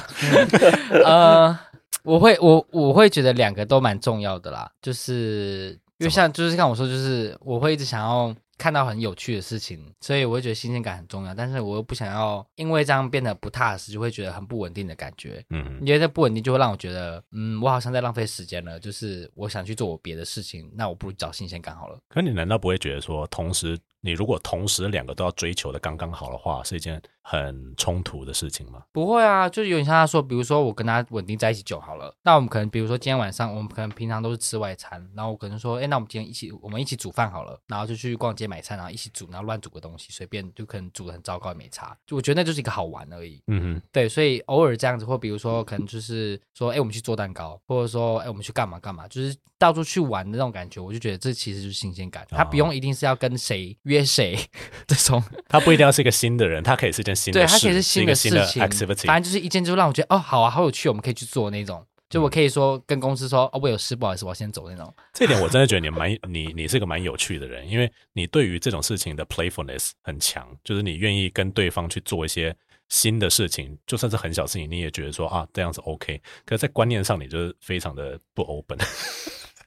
[1.04, 1.58] 呃，
[2.04, 8.34] 我会，我我会觉得两个都蛮重要的啦，就是因为像，就是像我说，就是我会一直想要。
[8.58, 11.34] 看到很有趣的事情，所以我会觉得新鲜感很重要。
[11.34, 15.44] 但是我又不想要因为这样变得不踏实，就会觉得很不稳定的感觉。
[15.50, 18.80] 嗯，因为这不稳定就会让我觉得，嗯，我好像在浪费时间了。
[18.80, 21.98] 就是我想去做我别的事情，那我不如找新鲜感好了。
[22.08, 28.84] 可你难道不会觉得说，同时你如果同时两个都要追求的刚刚好的话，是一件很冲突的事情吗？
[28.92, 43.42] 不会啊，就是有点像他说，比如说我跟他稳定在一起久好了，那我们可能比如说今天晚上我们可能平常都是吃外餐，然后我可能说，哎，那我们今天一起我们一起煮饭好了，然后就去逛街买菜，然后一起煮，然后乱煮个东西，随便就可能煮的很糟糕也没差，就我觉得那就是一个好玩而已。
[43.48, 54.38] 嗯哼，对，所以偶尔这样子，或比如说可能就是说，哎，我们去做蛋糕，或者说，哎，我们去干嘛干嘛，就是到处去玩的那种感觉，我就觉得这其实就是新鲜感，他不用一定是要跟谁约谁
[54.86, 57.82] 这种，他不一定要是一个新的人，他可以是一件新的事，对，他可以是。
[57.82, 58.60] 新的事情，
[59.06, 61.84] 反正就是一件就让我觉得哦，好啊，好有趣，我们可以去做那种。
[62.08, 64.92] 就我可以说跟公司说哦，我有事，不好意思，我要先走那种。
[65.12, 72.54] 这点我真的觉得你蛮 你你是个蛮有趣的人，因为你对于这种事情的 playfulness 很强，就是你愿意跟对方去做一些
[72.88, 76.20] 新的事情，就算是很小事情，你也觉得说啊这样子 OK。
[76.44, 78.78] 可是，在观念上，你就是非常的不 open。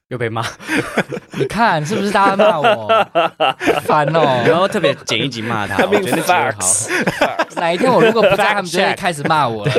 [0.09, 0.43] 又被骂，
[1.37, 2.87] 你看是不是大家骂我
[3.85, 4.43] 烦哦？
[4.47, 6.59] 然后特别剪一集骂他，我觉得很好。
[7.55, 9.71] 哪一天我如果不在，他们就会开始骂我了。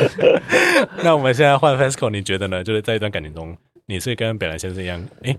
[1.03, 2.63] 那我们现在换 Fesco，你觉得呢？
[2.63, 5.05] 就是在一段感情中，你是跟北兰先生一样？
[5.25, 5.37] 哎，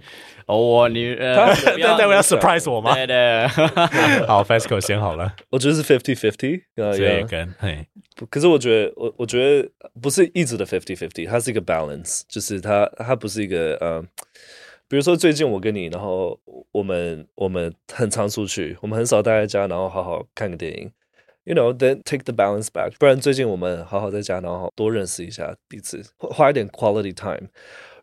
[0.48, 2.94] 哦，你呃，现在我要 surprise 我吗？
[2.94, 3.48] 对的。
[4.28, 5.34] 好，Fesco 先好了。
[5.52, 7.88] 我觉得是 fifty fifty，对，跟嘿。
[8.30, 9.70] 可是我觉得，我我觉得
[10.02, 14.04] 不是一直的 fifty fifty，它是一个 balance，就是它它不是一个呃。
[14.92, 16.38] 比如说最近我跟你，然后
[16.74, 20.92] 我们我们很常出去，我们很少待在家，然后好好看个电影
[21.46, 22.92] ，you know，then take the balance back。
[23.00, 27.48] 不然最近我们好好在家，然后多认识一下彼此，花一点 quality time。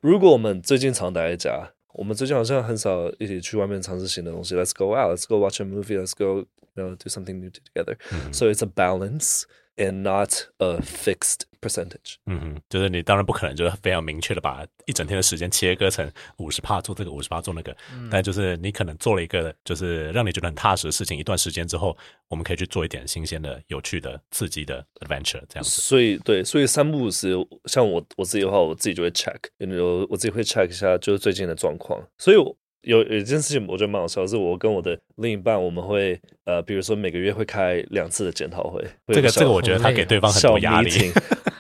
[0.01, 4.55] 如果我们最近常待在家，我们最近好像很少一起去外面尝试新的东西。
[4.55, 7.99] Let's go out, let's go watch a movie, let's go, you know, do something new together.
[8.33, 9.43] So it's a balance.
[9.79, 12.17] And not a fixed percentage。
[12.27, 17.71] 嗯哼，就是你当然不可能就是非常明确的把一整天的时间切割成五十趴做这个，五十趴做那个。
[17.93, 25.81] 嗯、但就是你可能做了一个就是让你觉得很踏实的事情，一段时间之后，我们可以去做一点新鲜的、有趣的、刺激的 adventure 这样子。
[25.81, 27.37] 所以对，所以三不五时，
[27.67, 32.05] 像我我自己的话，我自己就会 check，有我自己会 check 一下就是最近的状况。
[32.19, 32.58] 所以我。
[32.83, 38.83] 有有一件事情我觉得蛮好笑，是我跟我的另一半，我们会呃，比如说每个月会开两次的检讨会。
[39.09, 40.91] 这个这个，我觉得他给对方很多压力。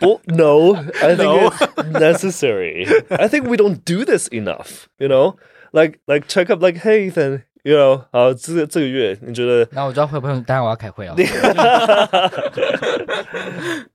[0.00, 2.87] 不，No，I think it's necessary.
[3.09, 4.87] I think we don't do this enough.
[4.98, 5.35] You know,
[5.72, 9.68] like like check up, like hey, then.，you know，好，这个这个月你觉得？
[9.72, 10.33] 那我知道会不会？
[10.42, 11.14] 当然我要开会哦。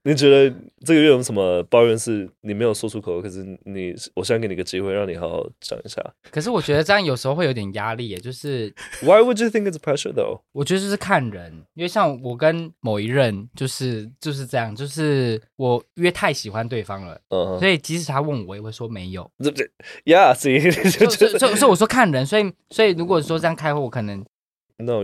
[0.04, 0.54] 你觉得
[0.86, 3.22] 这个月有什么抱怨是你没有说出口？
[3.22, 6.04] 可是你，我想给你个机会，让你好好讲一下。
[6.30, 10.42] 可是我觉得这样有时候会有点压力，就是 Why would you think it's pressure though？
[10.52, 17.60] 我觉得就是看人，因为像我跟某一任就是就是这样，就是我因为太喜欢对方了，嗯、uh，huh.
[17.60, 19.24] 所以即使他问我，我也会说没有。
[19.40, 19.70] 对不对
[20.06, 21.10] ？Yeah，所以所以
[21.56, 24.24] 所以我说看人，所以所以如果说这样开会，我可能。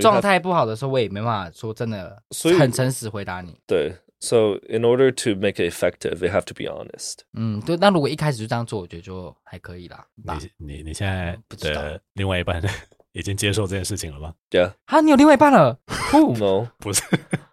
[0.01, 2.21] 状态不好的时候，我也没办法说真的，
[2.59, 3.55] 很诚实回答你。
[3.65, 7.19] 对，So in order to make it effective, they have to be honest。
[7.33, 7.77] 嗯，对。
[7.77, 10.05] 那如果一开始就这样做，我觉得就还可以啦。
[10.15, 12.61] 你你你现在的另外一半
[13.13, 14.73] 已经接受这件事情了吗？Yeah。
[14.85, 15.79] 啊，你有另外一半了？
[16.11, 17.03] No，不是。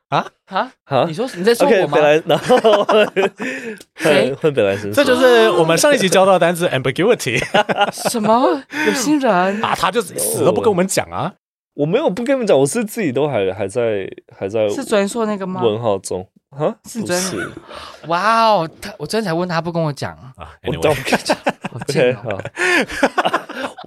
[0.09, 1.05] 啊啊啊！
[1.07, 1.99] 你说你在说我吗？
[2.27, 7.43] 然后换换北来是，这就是我们上一集教到的单词 ambiguity。
[8.11, 8.63] 什么？
[8.87, 9.33] 有新人
[9.65, 9.75] 啊？
[9.77, 11.33] 他就死都不跟我们讲啊。
[11.75, 15.61] 我没有不跟你们讲，我是自己都还还在还在是昨天说那个吗？
[15.63, 17.47] 问号中啊，是昨天。
[18.07, 20.33] 哇哦，他我昨天才问他，不跟我讲啊。
[20.67, 21.37] 我都不敢讲。
[21.75, 22.29] OK 好。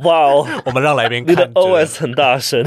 [0.03, 1.33] 哇哦，我们让来宾看。
[1.33, 2.63] 你的 OS 很大声。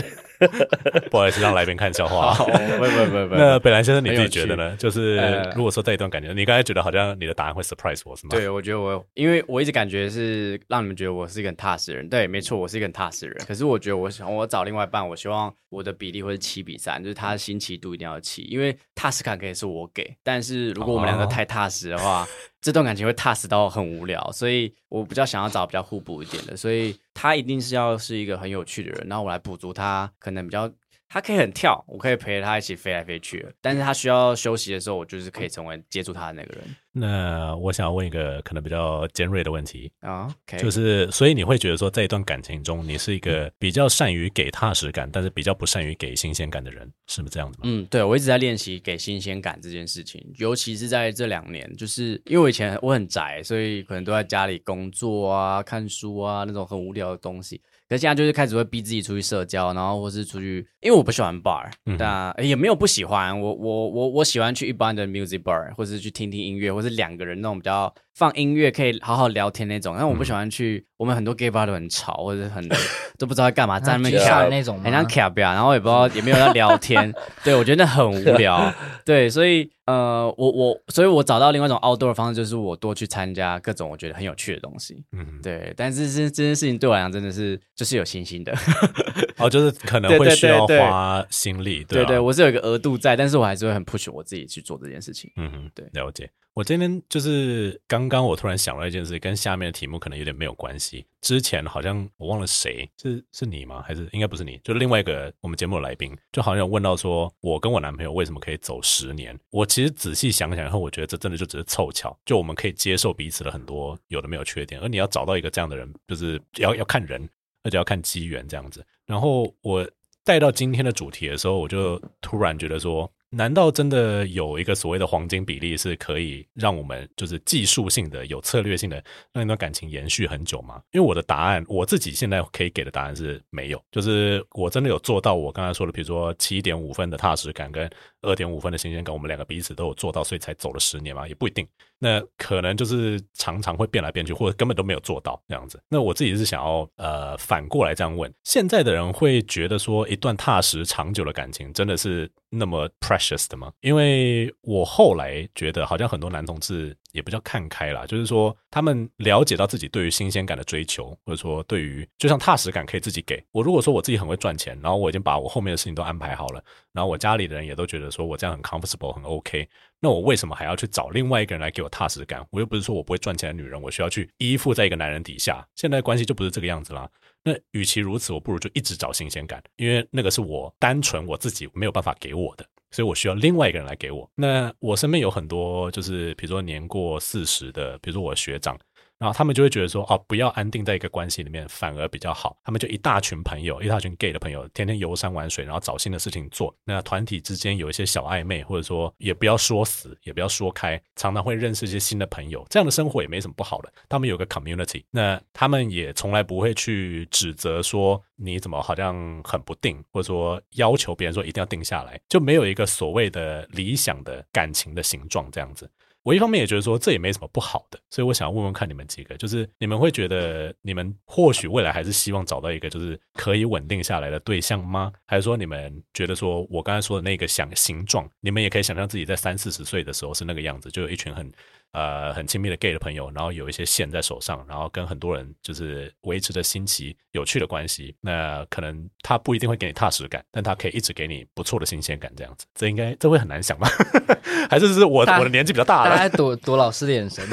[1.10, 2.34] 不好意思，让来宾看笑话。
[2.38, 4.76] 不不不不，那本来先生你自己觉得呢？
[4.76, 5.16] 就是
[5.54, 8.30] 如果说这一段感觉，你刚才觉得好像你的答案会 surprise 我是吗？
[8.30, 12.08] 对，我觉得我，因为我一直感觉是让你们觉得我是一个很踏实的人。
[12.08, 13.44] 对，没错，我是一个很踏实的人。
[13.46, 22.26] 可是我觉得我想我找另外一半，我希望我的比例会是七比三，就是他的新奇度一定要七，因为踏实感可以是我给，但是如果我们两个太踏实的话。
[22.64, 30.70] 这段感情会踏实到很无聊，所以我比较想要找比较互补一点的，所以他一定是要是一个很有趣的人，然后我来补足他可能比较。
[31.12, 33.46] 他可以很跳，我可以陪着他一起飞来飞去。
[33.60, 36.64] 但是他需要休息的时候，我就是可以成为接住他的那个人。
[36.94, 40.58] 那我想要问一个可能比较尖锐的问题啊，okay.
[40.58, 47.64] 就是所以你会觉得说，在一段感情中，你是一个比较善于给踏实感，但是比较不善于给新鲜感的人，是不是这样子吗？
[47.64, 57.60] 嗯，对，我一直在练习给新鲜感这件事情，尤其是在这两年，就是因为我以前我很宅，所以可能都在家里工作啊、看书啊那种很无聊的东西。
[57.92, 63.38] 可是现在就是开始会逼自己出去社交，然后或是出去，因为我不喜欢 bar，但、嗯、哼也没有不喜欢。
[63.38, 69.94] 我我我我喜欢去一般的 music bar，或是去听听音乐，或是两个人那种比较放音乐可以好好聊天那种。
[69.98, 72.66] 但我不喜欢去，嗯、我们很多 gay bar 都很吵，或者很
[73.18, 77.12] 都不知道在干嘛，在那边卡那种，很像卡表，然后也不知道也没有在聊天。
[77.44, 78.72] 对，我觉得那很无聊。
[79.04, 79.70] 对，所以。
[79.84, 85.04] 呃，我我，所以我找到另外一种 outdoor 的方式，就是我多去参加各种我觉得很有趣的东西。
[85.10, 85.74] 嗯，对。
[85.76, 88.54] 但是这这件事情对我来讲真的是就是有信心的。
[89.38, 91.82] 哦，就是可能会需要花心力。
[91.82, 95.28] 对，啊、对，我是有一个额度在，但是我还是会很 push 我自己去做这件事情。
[95.34, 96.30] 嗯哼，对，了解。
[96.54, 101.04] 我今天就是刚刚我突然想到一件事，跟下面的题目可能有点没有关系。
[101.22, 103.82] 之前好像我忘了谁，是是你吗？
[103.84, 104.60] 还是应该不是你？
[104.62, 109.36] 就另外一个我们节目的来宾，就好像有问到说，我跟我男朋友为什么可以走十年？
[109.50, 117.26] 我其实仔细想想然后，我觉得这真的就只是凑巧，就我们可以接受彼此的很多有的没有缺点，而你要找到一个这样的人，就是要要看人，
[117.62, 118.84] 而且要看机缘这样子。
[119.06, 119.88] 然后我
[120.24, 123.10] 带到今天的主题的时候，我就突然觉得说。
[123.34, 130.82] 难道真的有一个所谓的黄金比例是可以让我们就是技术性的、有策略性的让一段感情延续很久吗？
[130.90, 133.82] 因为我的答案，我自己现在可以给的答案是没有。
[133.90, 141.66] 就是我真的有做到我刚才说的，比如说七点五分的踏实感跟二点五分的新鲜感，我们两个彼此都有做到，所以才走了十年嘛，也不一定。
[142.04, 145.80] 那可能就是常常会变来变去，或者根本都没有做到这样子。
[145.88, 153.72] 那我自己是想要呃反过来这样问：现在的人会觉得说一段踏实长久的感情真的是那么 precious 的吗？
[153.82, 163.62] 因为我后来觉得，好像很多男同志也不叫看开啦，就是说他们了解到自己对于新鲜感的追求，或者说对于就像踏实感可以自己给我。
[163.62, 169.68] 如果说我自己很会赚钱，然后我已经把我后面的事情都安排好了，然后我家里的人也都觉得说我这样很 comfortable 很 OK，
[170.00, 172.44] 那我为什么还要去找另外一个人来给我踏实感？
[172.50, 175.66] 我又不是说我不会赚钱的女人，我需要去依附在一个男人底下。
[175.76, 177.08] 现在关系就不是这个样子啦。
[177.44, 184.30] 那与其如此，我不如就一直找新鲜感，因为那个是我单纯我自己没有办法给我的，所以我需要另外一个人来给我。
[184.36, 188.78] 那我身边有很多就是比如说年过四十的，比如说我学长。
[189.22, 192.56] 然后他们就会觉得说，哦，不要安定在一个关系里面，反而比较好。
[192.64, 196.74] 他们就一大群朋友，一大群 gay 的朋友，天天游山玩水，然后找新的事情做。
[196.84, 202.66] 那团体之间有一些小暧昧，或者说也不要说死，也不要说开，常常会认识一些新的朋友。
[202.68, 203.92] 这样的生活也没什么不好的。
[204.08, 215.88] 他们有个 community，那他们也从来不会去指责说你怎么好像很不定，或者说要求别人说一定要定下来，就没有一个所谓的理想的感情的形状这样子。
[216.22, 225.12] 我一方面也觉得说这也没什么不好的，所以我想要问问看你们几个，就是你们会觉得你们或许未来还是希望找到一个就是可以稳定下来的对象吗？
[225.26, 231.50] 还是说你们觉得说我刚才说的那个想形状，你们也可以想象自己在三四十岁的时候是那个样子，就有一群很
[231.92, 238.14] 呃很亲密的 gay 的朋友，然后有一些线在手上，然后跟很多人就是维持着新奇有趣的关系。
[238.20, 243.88] 那可能他不一定会给你踏实感，但他可以一直给你不错的新鲜感，这样子，这应该这会很难想吧？
[244.68, 246.16] 还是是我我的年纪比较大了？
[246.16, 247.44] 大家躲躲老师的眼神，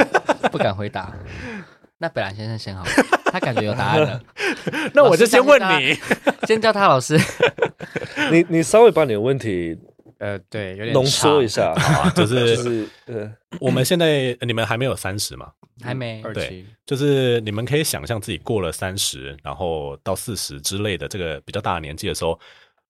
[0.52, 1.14] 不敢回答。
[2.02, 2.86] 那北兰先生先好，
[3.26, 4.22] 他感觉有答案了。
[4.96, 5.94] 那我就先问你，
[6.48, 7.20] 先叫他老师。
[8.32, 9.78] 你你稍微把你的问题
[10.20, 15.52] 呃对有点浓缩一下，好啊， 就是 就是呃，我们现在你们还没有三十吗？
[15.82, 16.22] 还没。
[16.34, 22.40] 对，就是你们可以想象自己过了三十，然后到四十之类的这个比较大的年纪的时候。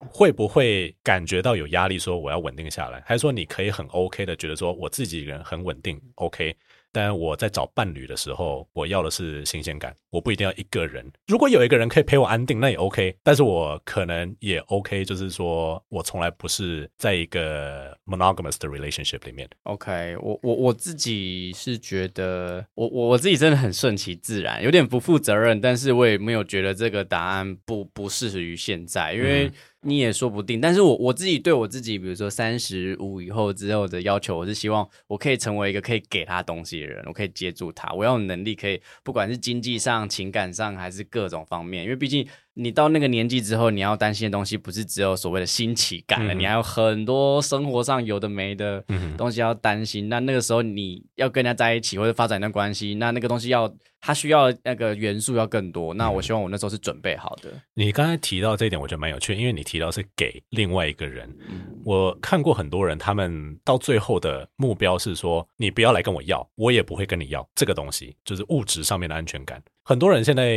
[0.08, 2.00] 会不会感觉到有压力？
[2.00, 6.56] 说我要稳定下来，还是说你可以很 OK 的觉得说我自己人很稳定 OK？
[6.92, 11.06] 但我在找伴侣的时候，我要的是新鲜感，我不一定要一个人。
[11.28, 13.16] 如果有一个人可以陪我安定，那也 OK。
[13.24, 19.48] 但是我可能也 OK，就是说我从来不是在一个 monogamous 的 relationship 里面。
[19.64, 29.52] OK，我我我自己是觉得，我我我自己真的很顺其自然，有点不负责任，但是我也没有觉得这个答案不不适于现在，因为。
[29.82, 42.28] 你也说不定，但是我我自己对我自己，比如说三十五以后之后的要求，我是希望我可以成为一个可以给他东西的人，我可以接住他，我要有能力可以，不管是经济上、情感上，还是各种方面，因为毕竟。
[42.56, 48.84] 你到那个年纪之后，你要担心的东西不是只有所谓的新奇感了，嗯、你还有很多生活上有的没的
[49.18, 50.08] 东西要担心。
[50.08, 55.94] 嗯、那那个时候你要跟人家在一起或者发展一段关系，那那个东西要它需要那个元素要更多。
[55.94, 57.50] 那我希望我那时候是准备好的。
[57.76, 61.30] 你刚才提到这一点，我觉得蛮有趣，因为你提到是给另外一个人。
[61.48, 69.64] 嗯、我看过很多人，他们到最后的目标是说，你不要来跟我要，我也不会跟你要这个东西，就是物质上面的安全感。
[69.90, 70.56] 很多人现在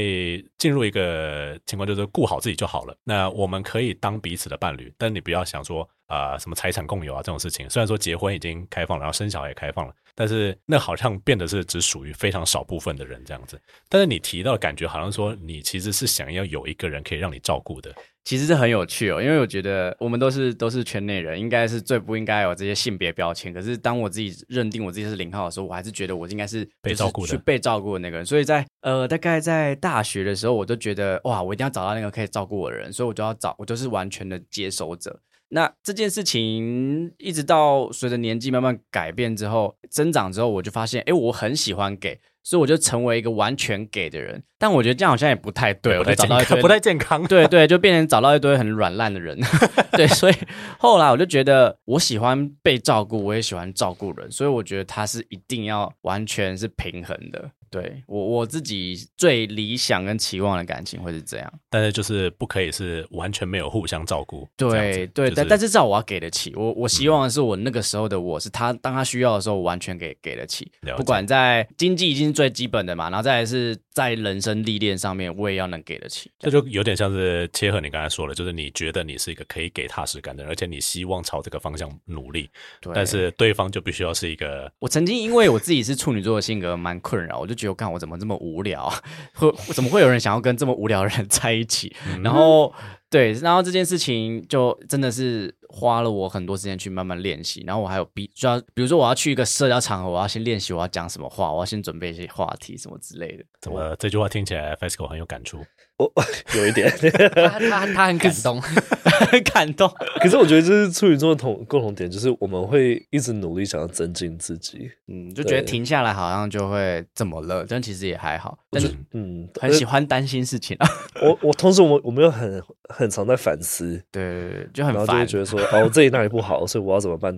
[0.58, 2.94] 进入一个情况，就是顾好自己就好了。
[3.02, 7.68] 那我们可以当彼此的伴侣，但你不要想说啊、呃，什么财产共有啊这种事情。
[7.70, 13.58] 虽然说结婚已经开放了，然后生小孩也开放了，但是那好像变得是只属于非常少部分的人这样子。
[13.88, 17.90] 但是你提到的感觉，好像说你其实是想要有一个人可以让你照顾的。
[18.24, 23.50] 其实这很有趣哦，因为我觉得我们都是都是圈内人，应该是最不应该有这些性别标签。
[23.50, 28.26] 可是当我自己认定我自己是零号的时候，我还是觉得我应该是被照顾的，去被照顾的那个人。
[28.26, 35.18] 所以在呃大概在大学的时候，我就觉得哇，我一定要找到那个可以照顾我的人，所以我就要找，我就是完全的接收者。
[35.54, 42.18] 那这件事情一直到随着年纪慢慢改变之后，增长之后，我就发现，哎，我很喜欢给。
[42.42, 49.36] 所以我就成为一个完全给的人，但我觉得这样好像也不太对，我就找到一堆不太健康，对对，就变成找到一堆很软烂的人，
[49.90, 50.34] 对，所以
[50.78, 57.50] 后来我就觉得我喜欢被照顾，我也喜欢照顾人，所以我觉得他是一定要完全是平衡的。
[57.72, 64.46] 对我我自己最理想跟期望的感情会是这样，但是就是不可以是完全没有互相照顾。
[64.58, 76.30] 对对，就是、但但是至少我要给得起，我我希望的是我那个时候的我是他，当他需要的时候，我完全给给得起，不管在经济已经是最基本的嘛，然后再来是在人生历练上面，我也要能给得起。
[76.38, 82.48] 这就有点像是切合你刚才说的，就是你觉得你是一个可以给踏实感的人，而且你希望朝这个方向努力，
[82.94, 84.72] 但是对方就必须要是一个。
[84.78, 88.88] 我曾经因为我自己是处女座的性格蛮困扰，我就觉得我看我怎么这么无聊，
[89.34, 91.94] 会 怎么会有人想要跟这么无聊的人在一起？
[92.06, 92.72] 嗯、然后
[93.10, 97.64] 对，然后这件事情就真的是花了我很多时间去慢慢练习。
[97.66, 103.44] 然后我还有必就要，比如说我要去一个社交场合，我要先练习我要讲什么话，我要先准备一些话题什么之类的。
[103.60, 105.64] 怎么这句话听起来 FESCO 很有感触？
[106.04, 106.24] 哦，
[106.56, 106.90] 有一点，
[107.34, 109.88] 他他他很感动，很 感动。
[110.20, 114.90] 可是我觉得这是处女座的同共同点，就是我们会一直努力想要增进自己。
[115.08, 118.58] 嗯，就觉得停下来好像就会怎么了，但其实也还好。
[118.70, 120.88] 但是嗯，很喜欢担心事情啊。
[121.22, 127.32] 我我同时我我们又很很常在反思，对，就很烦，然后就会觉得说哦，这里那里不好，所以我要怎么办？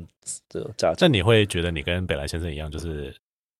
[0.49, 0.97] 这种价值。
[1.01, 3.15] 那你会觉得你跟北来先生一样，就是？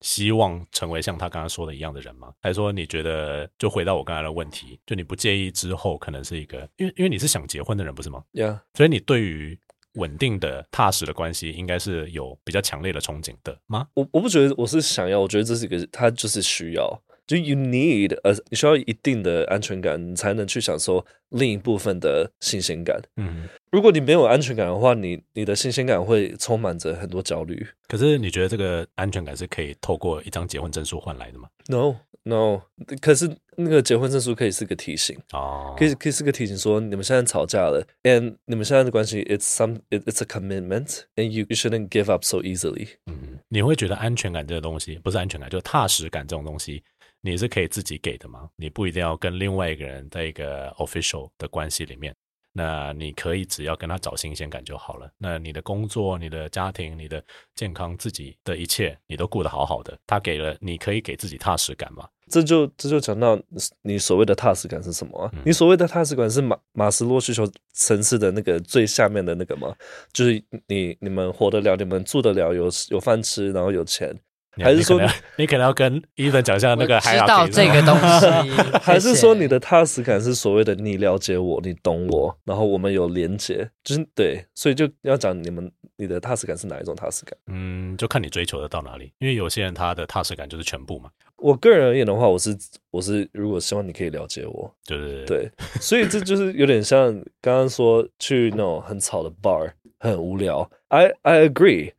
[0.05, 2.31] 希望成为像他刚刚说的一样的人吗？
[2.43, 9.59] 还是说你觉得就回到我刚才的问题，就你不介意之后可能是一个，因为因为你是想结婚的人不是吗？Yeah，所以你对于
[9.95, 13.89] 稳定的踏实的关系应该是有比较强烈的憧憬的吗？
[13.95, 17.03] 我我不觉得我是想要，我觉得这是一个他就是需要。
[17.27, 23.01] 就 you need 呃，你需要一定的安全感，你才能去享受另一部分的新鲜感。
[23.17, 27.67] 嗯，如果你没有安全感的话，你你的新鲜感会充满着很多焦虑。
[27.89, 32.63] 可是你觉得这个安全感是可以透过一张结婚证书换来的吗？No，No。
[33.01, 42.89] 可是那个结婚证书可以是个提醒哦，可以可以是个提醒，说你们现在吵架了，and 你们现在的关系，it's some it's a commitment，and you you shouldn't give up so easily。
[43.07, 46.83] 嗯，你会觉得安全感这个东西，不是安全感，就是踏实感这种东西，
[47.25, 48.51] 你是可以自己给的吗？
[48.55, 52.15] 你不一定要跟另外一个人在一个 official 的关系里面。
[52.53, 55.11] 那你可以只要跟他找新鲜感就好了。
[55.17, 59.99] 那你的工作、你的家庭、你的健康、自己的一切，你都顾得好好的。
[60.07, 62.07] 他给了，你可以给自己踏实感吗？
[62.29, 63.41] 这就这就讲到
[63.81, 65.33] 你所谓的踏实感是什么啊？
[65.47, 69.75] 你所谓的踏实感是马马斯洛需求层次的那个最下面的那个吗？
[70.13, 74.15] 就是你你们活得了，你们住得了，有有饭吃，然后有钱。
[74.63, 78.51] 还是说你，你可能要跟伊芬讲一下那个，知道这个东西，
[78.81, 87.37] 还是说你的踏实感是所谓的你了解我，你懂我，然后我们有连接，就是对，所以就要讲你们你的踏实感是哪一种踏实感？
[87.47, 91.11] 嗯，就看你追求的到哪里，因为有些人他的踏实感就是全部嘛。
[91.37, 92.57] 我个人而言的话，我是
[92.91, 95.51] 我是如果希望你可以了解我，对对对，对，
[95.81, 100.71] 所以这就是有点像刚刚说去那种很吵的 bar，很无聊。
[100.89, 101.93] I I agree。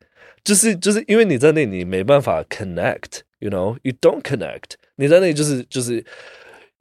[0.45, 4.73] 就是就是因为你在那里，你没办法 connect，you know，you don't connect。
[4.97, 6.05] 你在那里就是就是，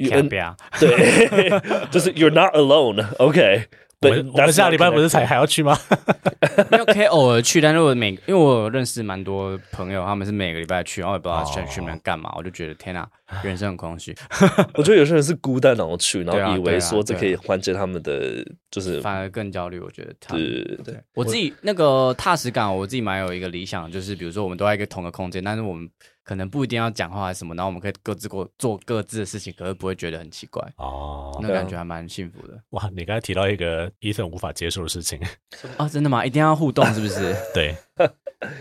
[0.10, 1.50] 看不要，对，
[1.92, 3.66] 就是 you're not alone，OK。
[3.93, 5.77] 我 们我们下礼拜不是才还要去吗？
[6.71, 13.09] 没有，可以偶尔去，但是我每因为我有认识蛮多朋友，他们是每个礼拜去，然后也不知道去去那边干嘛，我就觉得天哪，
[13.43, 14.15] 人生很空虚。
[14.75, 19.81] 我觉得有些人是孤单然后去，然后以为说这可以缓解他们的，就是反而更焦虑。
[19.81, 25.89] 我觉得对对，我自己那个踏实感，我自己蛮有一个理想，就是比如说我们都在一个同个空间，但是我们。
[26.25, 32.59] 可能不一定要讲话还是什么，然后我们可以各自过做各自的事情，可是不会觉得很奇怪哦，那感觉还蛮幸福的。
[32.71, 35.21] 哇，你刚才提到一个 Ethan 无法接受的事情
[35.77, 36.25] 啊， 真的吗？
[36.25, 37.37] 一定要互动是不是？
[37.55, 37.77] 对，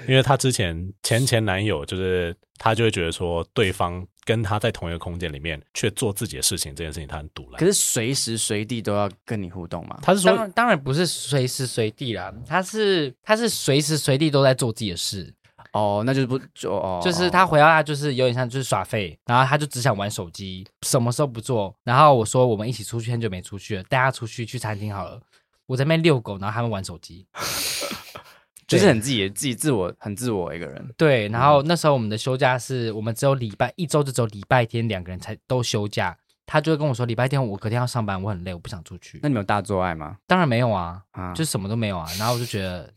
[0.07, 7.57] 因为他之前前前男友就是他就会觉得说，对方跟他在同一个空间里面却做自己的事情，这件事情他很堵了。
[7.57, 9.97] 可是随时随地都要跟你互动吗？
[10.01, 15.33] 他是说，当然，当然不是随时随地啦，他是他是随时随地都在做自己的事。
[15.73, 21.75] 哦，那就是不就哦，就是他回到家就是有点像就是耍废，然后他就只想玩手机，什么时候不做。
[21.83, 25.19] 然后我说我们一起出去，很久没出去了，带他出去去餐厅好了。
[25.65, 27.25] 我在那边遛狗，然后他们玩手机，
[28.67, 30.93] 就是很自己自己自我很自我一个人。
[30.95, 36.15] 对，然后那时候我们的休假是我们只有礼拜一周就只有礼拜天两个人才都休假。
[36.45, 39.19] 他就会跟我说礼拜天我隔天要上班，我很累，我不想出去。
[39.23, 40.17] 那你们有大做爱吗？
[40.27, 42.05] 当然没有啊，啊，就什么都没有啊。
[42.19, 42.93] 然后我就觉得。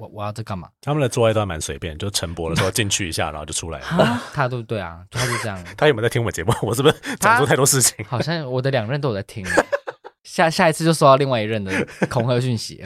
[0.00, 0.68] 我我要这干嘛？
[0.80, 4.22] 他们的做爱都还蛮随便，就晨勃的时候进去一下，然后就出来了。
[4.32, 5.62] 他都对啊，他就这样。
[5.76, 6.52] 他有没有在听我们节目？
[6.62, 8.02] 我是不是讲出太多事情？
[8.08, 9.44] 好像我的两任都有在听。
[10.22, 12.82] 下下一次就收到另外一任的恐吓讯息。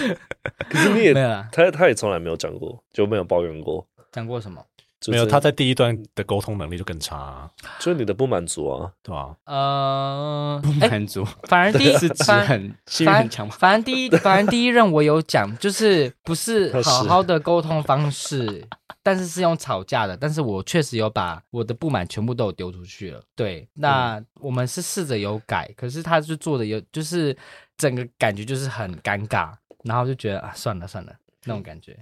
[0.70, 1.46] 可是你也没有啊？
[1.52, 3.86] 他他也从来没有讲过，就没有抱怨过。
[4.12, 4.64] 讲过什么？
[5.12, 9.36] 没有，他在第一段的沟通能力就更差，啊，就是你的不满足啊，对吧？
[9.44, 18.66] 呃，不满足，反而第一 次很心很强，反正第一，反正第一任我有讲，就是不是好好的沟通方式，
[19.02, 23.20] 但是是用吵架的，但是我确实有把我的不满全部都有丢出去了。
[23.34, 27.36] 对，那我们是试着有改，可是他就做的有，就是
[27.76, 29.52] 整个感觉就是很尴尬，
[29.84, 31.12] 然后就觉得啊，算了算了。
[31.46, 31.96] 那种感觉，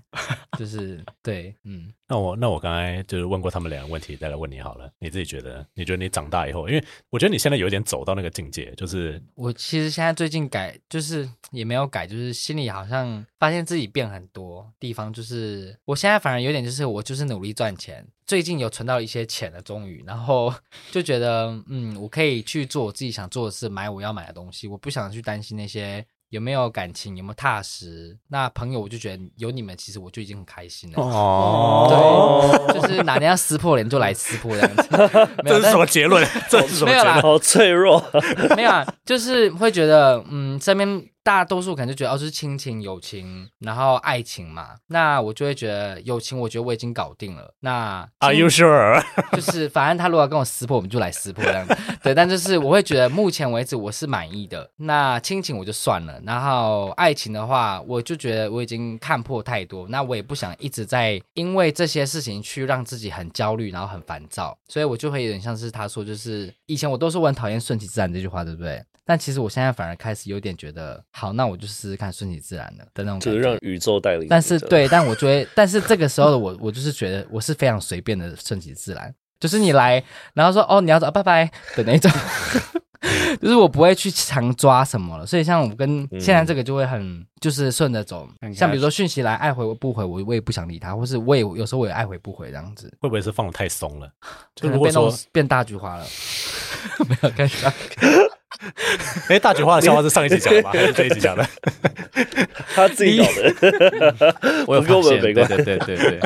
[0.59, 1.92] 就是对，嗯。
[2.07, 4.90] 那我那我刚才就是问过他们两个问题，再来问你好了。
[4.99, 5.66] 你自己觉得？
[5.74, 20.53] 你觉得你长大以后，因为我觉得你现在有点走到那个境界，就是我其实现在最近改，就是也没有改，就是心里好像发现自己变很多地方，就是我现在反而有点就是我就是努力赚钱，最近有存到一些钱了，终于，然后
[20.92, 26.05] 就觉得嗯，我可以去做我自己想做的事，买我要买的东西，我不想去担心那些。
[26.35, 27.16] 有没有感情？
[27.16, 28.18] 有没有踏实？
[28.26, 31.01] 那朋友，我就觉得有你们，其实我就已经很开心了。
[31.01, 34.82] 哦，对，就是哪天要撕破脸就来撕破这样子。
[35.47, 36.26] 这是什么结论？
[36.51, 36.97] 这是什么结论？
[36.97, 38.05] 没有啦，好脆弱。
[38.57, 41.13] 没有啊，就是会觉得，嗯，身边。
[41.25, 44.77] 大多数可能就觉得哦，就是亲情、友情，然后爱情嘛。
[44.89, 47.55] 那我就会觉得友情，我觉得我已经搞定了。
[47.61, 49.03] 那 Are you sure？
[49.33, 51.75] 就是反正他如果要跟我撕破，我们就来撕破这样子。
[52.03, 54.70] 对，但就是我会觉得目前为止我是满意的。
[54.77, 59.89] 那亲情我就算了，然后爱情的话，我就觉得我已经看破太多。
[59.89, 64.55] 那我也不想一直在因为这些事情去让自己很焦虑，然后很烦躁。
[64.68, 68.85] 所以我就会有点像是他说，就是以前我都是我很讨厌顺其自然这句话，对不对？
[69.07, 74.26] 但其实我现在反而开始有点觉得，好，那我就试试看顺其自然的的那种感觉，就是让宇宙带领。
[74.28, 80.02] 但是对，但我觉得，但是这个时候的我，我就是觉得我是非常随便的顺其自然，就是你来，
[80.32, 82.11] 然后说哦，你要走，拜拜的那种，
[83.42, 85.26] 就是我不会去强抓什么了。
[85.26, 94.11] 所以像我跟现在这个就会很就是顺着走，嗯、像比如说讯息来爱回不回，我我也不想理他，或是我也有时候我也爱回不回这样子，会不会是放的太松了？
[94.57, 96.07] 就如果说变大菊花了。
[97.09, 97.72] 没有看上。
[99.28, 100.70] 哎，大菊花的笑话是上一集讲的吗？
[100.72, 101.46] 还 是这一集讲的？
[102.74, 104.64] 他自己讲的。
[104.66, 105.57] 我有跟我们没关系。
[105.62, 106.20] 对对对对，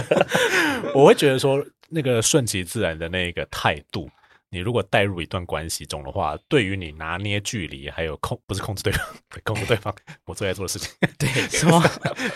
[0.94, 4.08] 我会觉得说，那个顺其自然的那个态度。
[4.50, 9.06] 你如果带入一段关系中的话，对于你拿捏距离，还有控不是控制对方，
[9.44, 11.82] 控制对方，我最爱做的事情，对，是吗？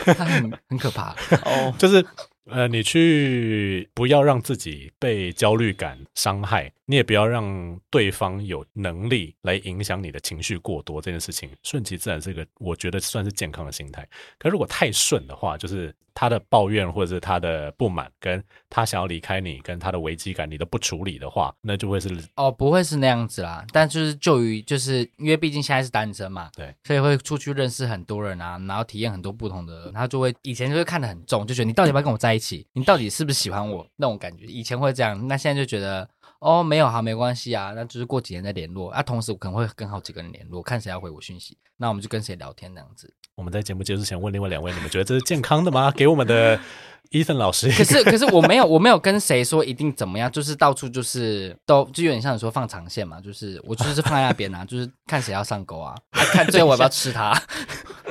[0.04, 1.16] 他很很可怕
[1.46, 2.04] 哦，就是
[2.46, 6.72] 呃，你去不要让自己被焦虑感伤害。
[6.86, 14.06] 你也不要让对方有能力来影响你的情绪过多，这件事情顺其自然是个我觉得算是健康的心态。
[14.38, 23.64] 可如果太顺的话，就是他的抱怨或者是他的不满，跟他想要离开你，跟他的危机感你都不处理的话，那就会是哦，不会是那样子啦。
[23.72, 36.08] 但就是就于就是因为毕竟现在是单身嘛，对，所以会出去认识很多人啊，然后体验很多不同的人，他就会以前就会看得很重，就觉得你到底要不要跟我在一起，你到底是不是喜欢我那种感觉，以前会这样，那现在就觉得。
[36.42, 39.00] 哦，没有，好，没关系啊，那就是过几天再联络那。
[39.00, 43.14] 同时，我可能会跟好几个人联络，看谁要回我讯息，那我们就跟谁聊天那样子。
[43.42, 45.92] 我们在节目结束前问另外两位，你们觉得这是健康的吗？
[45.96, 46.56] 给我们的
[47.10, 47.68] Ethan 老师。
[47.72, 57.36] 可是， 可是我没有，我没有跟谁说一定怎么样，就是到处就是都就有点像你说放长线嘛，就是我就是放在那边啊，就是看谁要上钩啊， 啊，看最后我要不要吃它。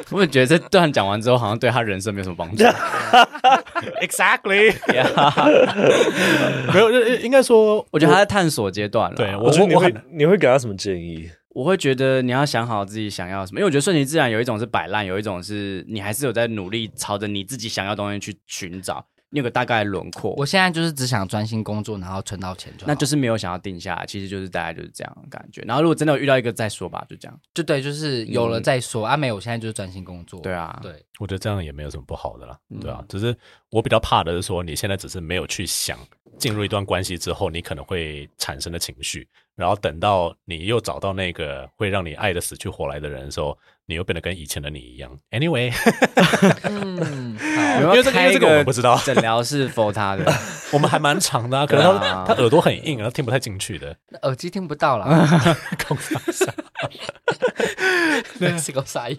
[0.10, 2.62] 我也觉得这段讲完之后，好像对他人生没有什么帮助。
[4.02, 6.74] Exactly，Yeah.
[6.74, 9.16] 没有，应该说，我觉得他在探索阶段了。
[9.16, 11.32] 对，我觉得你会你会给他什么建议？
[11.54, 19.06] 我会觉得你要想好自己想要什么，因为我觉得顺其自然有一种是摆烂，有一种是你还是有在努力朝着你自己想要的东西去寻找。
[19.34, 20.34] 你有个大概的轮廓。
[20.36, 25.62] 我现在就是只想专心工作，然后存到钱就好，那就是没有想要定下来，其实就是大概就是这样的感觉。
[25.62, 29.06] 然后如果真的有遇到一个再说吧，就这样，就对，就是有了再说。
[29.06, 30.42] 阿、嗯啊、美，我现在就是专心工作。
[30.42, 33.34] 对啊，对，我觉得这样也没有什么不好的啦，嗯、对啊，只是
[33.70, 35.98] 我比较怕的是说，你现在只是没有去想
[36.38, 39.26] 进入一段关系之后，你可能会产生的情绪，
[39.62, 43.56] 然后等到你又找到那个会让你爱的死去活来的人的时候。
[43.88, 45.18] 你又变得跟以前的你一样。
[45.32, 45.74] Anyway，
[46.64, 47.38] 嗯，
[47.82, 50.32] 因为这个因为这个我们不知道，诊疗是 for 他的，
[50.72, 55.28] 我们还蛮长的，啊，可能他他耳朵很硬，然后听不太进去的，耳机听不到了。
[58.58, 59.18] 是个傻眼。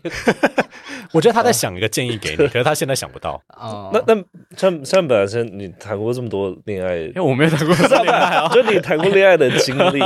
[1.12, 3.40] 我觉得他在想一个建议给你，可是他现在想不到。
[3.48, 4.24] 哦，那那
[4.56, 9.98] 像像本身你谈过这么多恋爱，因为我没有谈过恋爱啊， 就你谈过恋爱的经历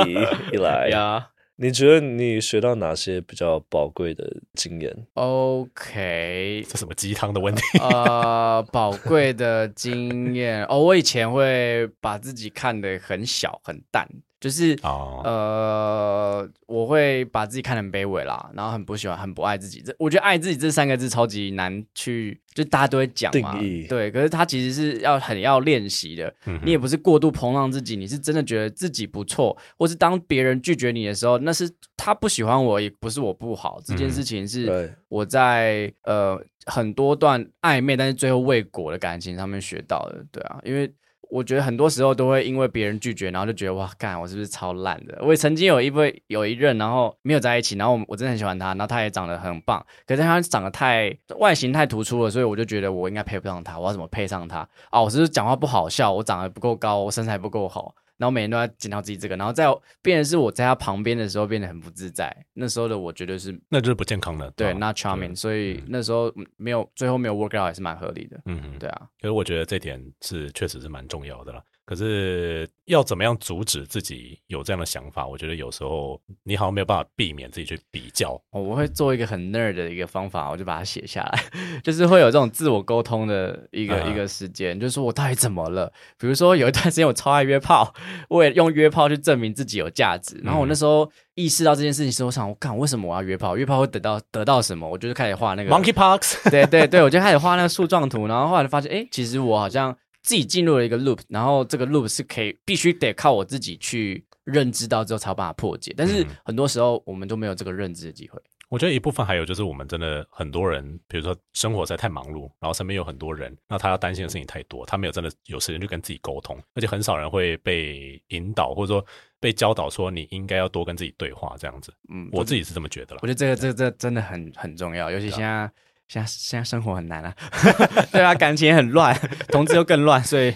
[0.53, 1.29] 以来呀。
[1.59, 7.63] 你觉得你学到哪些比较宝贵的经验？OK， 这什么鸡汤的问题？
[7.81, 14.07] 呃，宝贵的经验哦，我以前会把自己看得很小很淡。
[14.39, 15.25] 就是、oh.
[15.25, 19.81] 呃，我会把自己看得很卑微啦，然后很不喜欢、很不爱自己。
[19.81, 23.59] 这我觉得“爱自己”这三个字超级难去，就大家都会讲嘛，
[23.89, 24.11] 对。
[24.11, 26.33] 可是他其实是要很要练习的。
[26.45, 33.81] 嗯、你也不是过度膨胀自己，你是真的觉得自己不错，或是当别人拒绝你的时候，那是他不喜欢我，也不是我不好。
[33.83, 40.23] 这件事情是我在、嗯、呃很多段暧昧但是最后未果的感情上面学到的。
[40.31, 40.93] 对啊，因为。
[41.29, 45.19] 我觉得很多时候都会因为别人拒绝，然后就觉得哇，干我是不是超烂的？
[45.21, 54.69] 我也曾经有一位有一任，然后没有在一起，然后我真的很喜欢他，然后他也长得很棒，可是他长得太外形太突出了，所以我就觉得我应该配不上他，我要怎么配上他？
[54.91, 56.13] 哦，我是不是讲话不好笑？
[56.13, 57.95] 我长得不够高，我身材不够好。
[58.19, 59.67] 然后每天都在检讨自己这个，然后在
[60.03, 62.35] 变成是我在他旁边的时候变得很不自在。
[62.55, 65.35] 那时候的我绝对是，那就是不健康的，对，not charming。
[65.37, 68.41] 所以那时候没有，最后没有 work out 也是蛮合理的。
[68.47, 69.09] 嗯嗯，对啊。
[69.21, 71.63] 可是我觉得这点是确实是蛮重要的了。
[71.87, 75.25] 可是要怎么样阻止自己有这样的想法？
[75.25, 78.33] 我觉得有时候你好像没有办法避免自己去比较。
[78.51, 81.45] 哦，我会做一个很 nerd 的一个方法，我就把它写下来，
[81.85, 84.11] 就是会有这种自我沟通的一个、uh.
[84.11, 85.93] 一个时间，就是说我到底怎么了？
[86.19, 87.95] 比如说有一段时间我超爱约炮，
[88.29, 90.37] 我也用约炮去证明自己有价值。
[90.43, 93.57] 然后我那时候意识到这件事情时，我想我干，为什么我要约炮？
[93.57, 94.89] 约炮会得到得到什么？
[94.89, 96.51] 我就是开始画那个 monkeypox。
[96.51, 99.97] 对对对，我就开始画那个树状图，然后后来就发现，哎，其实我好像。
[100.27, 108.43] 自己进入了一个 loop，然后这个 loop 是可以必须得靠我自己去认知到之后才有办法破解，但是很多时候我们都没有这个认知的机会。
[108.69, 119.07] 我觉得一部分还有就是我们真的很多人，比如说生活在太忙碌，然后身边有很多人，那他要担心的事情太多，他没有真的有时间去跟自己沟通，而且很少人会被引导或者说
[119.39, 121.95] 被教导说你应该要多跟自己对话这样子。
[122.13, 123.21] 嗯，我自己是这么觉得了。
[123.23, 125.71] 我觉得这个这个这个真的很很重要，尤其现在。
[126.09, 127.35] 现在现在生活很难啊，
[128.13, 129.15] 对啊，感情也很乱，
[129.49, 130.49] 同志又更乱，所以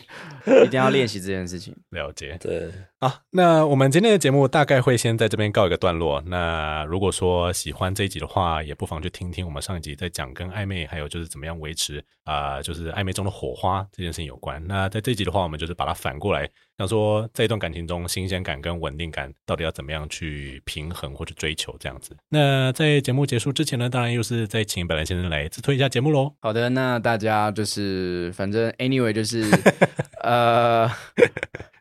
[0.65, 1.75] 一定要练习这件事情。
[1.91, 2.71] 了解，对。
[3.01, 6.23] 好，那我们今天的节目大概会先在这边告一个段落。
[6.27, 14.63] 那如果说喜欢这一集的话，也不妨去听听我们上一集在讲跟暧昧，还有就是怎么样维持啊、呃，就是暧昧中的火花这件事情有关。
[14.67, 16.49] 那在这一集的话，我们就是把它反过来
[16.81, 22.17] 想说在一段感情中，新鲜感跟稳定感到底要怎么样去平衡或者追求这样子。
[22.31, 26.35] 那在节目结束之前呢，当然又是再请本来先生来自推一下节目喽。
[26.41, 29.45] 好的，那大家就是反正 anyway 就是
[30.25, 30.91] 呃。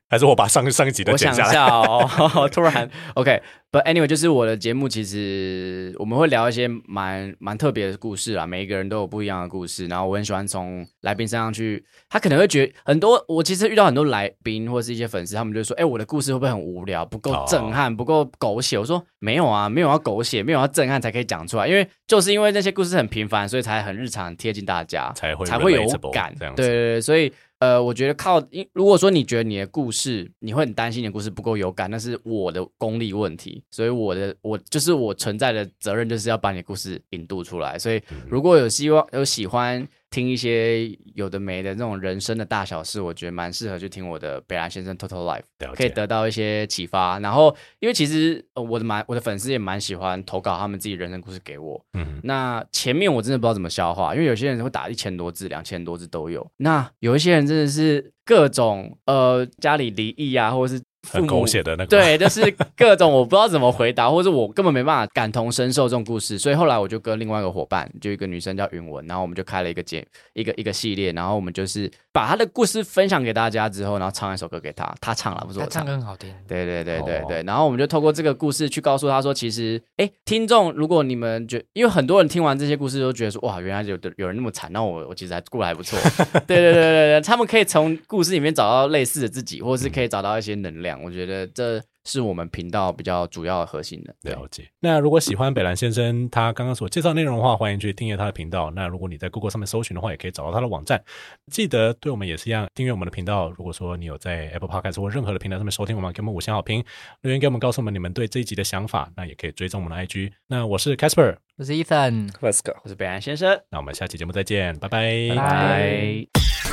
[0.10, 1.48] 还是我把上上一集的剪下来。
[1.48, 9.86] 我想一下哦， 突然 OK，But anyway，就是我的节目其实我们会聊一些蛮蛮特别的故事啊，每一个人都有不一样的故事。
[9.88, 13.24] 然后我很喜欢从来宾身上去，他可能会觉得很多。
[13.28, 26.34] 我其实遇到很多来宾或者是一些粉丝，他们就说：“哎，我的故事会不会很无聊，不够震撼，不够狗血？”我说：“没有啊，没有要狗血，没有要震撼才可以讲出来，因为就是因为那些故事很平凡，所以才很日常，贴近大家，才会才会有感。
[26.40, 28.42] 对对对，所以。”呃，我觉得靠，
[28.74, 33.64] 如果说你觉得你的故事，你会很担心你的故事不够有感，那是我的功力问题。
[33.70, 37.78] 所以我的我就是我存在的责任，就是要把你的故事引渡出来。
[37.78, 39.88] 所以如果有希望有喜欢。
[40.10, 47.20] 听一些有的没的那种人生的大小事，我觉得蛮适合去听我的北兰先生 Total Life，可以得到一些启发。
[47.20, 51.80] 然后，因为其实我的蛮我的粉丝也蛮喜欢投稿他们自己人生故事给我。
[51.94, 56.46] 嗯，那前面我真的不知道怎么消化，因为有些人会打一千多字、两千多字都有。
[56.58, 60.82] 那有一些人真的是各种呃家里离异啊，或者是。
[61.08, 85.98] 很狗血的那个，对，就是各种我不知道怎么回答，或者我根本没办法感同身受这种故事，所以后来我就跟另外一个伙伴，就一个女生叫云文，然后我们就开了一个节，一个一个系列，然后我们就是把她的故事分享给大家之后，然后唱一首歌给她，她唱了，不是我唱，她唱歌很好听，对对对对对，然后我们就透过这个故事去告诉她说，其实，哎，听众，如果你们觉，因为很多人听完这些故事都觉得说，哇，原来有的有人那么惨，那我我其实还过得还不错，
[86.46, 91.82] 对对对对对，他们可以从故事里面找到类似的自己，或者是可以找到一些能量，我觉得这。
[92.06, 94.68] 是我们频道比较主要的核心的了解。
[94.80, 98.72] 那如果喜欢北兰先生他刚刚所介绍内容的话，欢迎去订阅他的频道。
[98.72, 101.04] 那如果你在 Google 上面搜寻的话，也可以找到他的网站。
[101.52, 103.52] 记得对我们也是一样，订阅我们的频道。
[103.52, 106.84] 如果说你有在 Apple Podcast 或任何的平台上面收听我们，给我们五星好评，
[107.22, 109.12] 留言给我们，告诉我们你们对这一集的想法。
[109.16, 110.32] 那也可以追踪我们的 IG。
[110.48, 113.62] 那我是 Casper，我是 Ethan，我是北兰先生。
[113.70, 116.69] 那我们下期节目再见，拜拜，拜拜。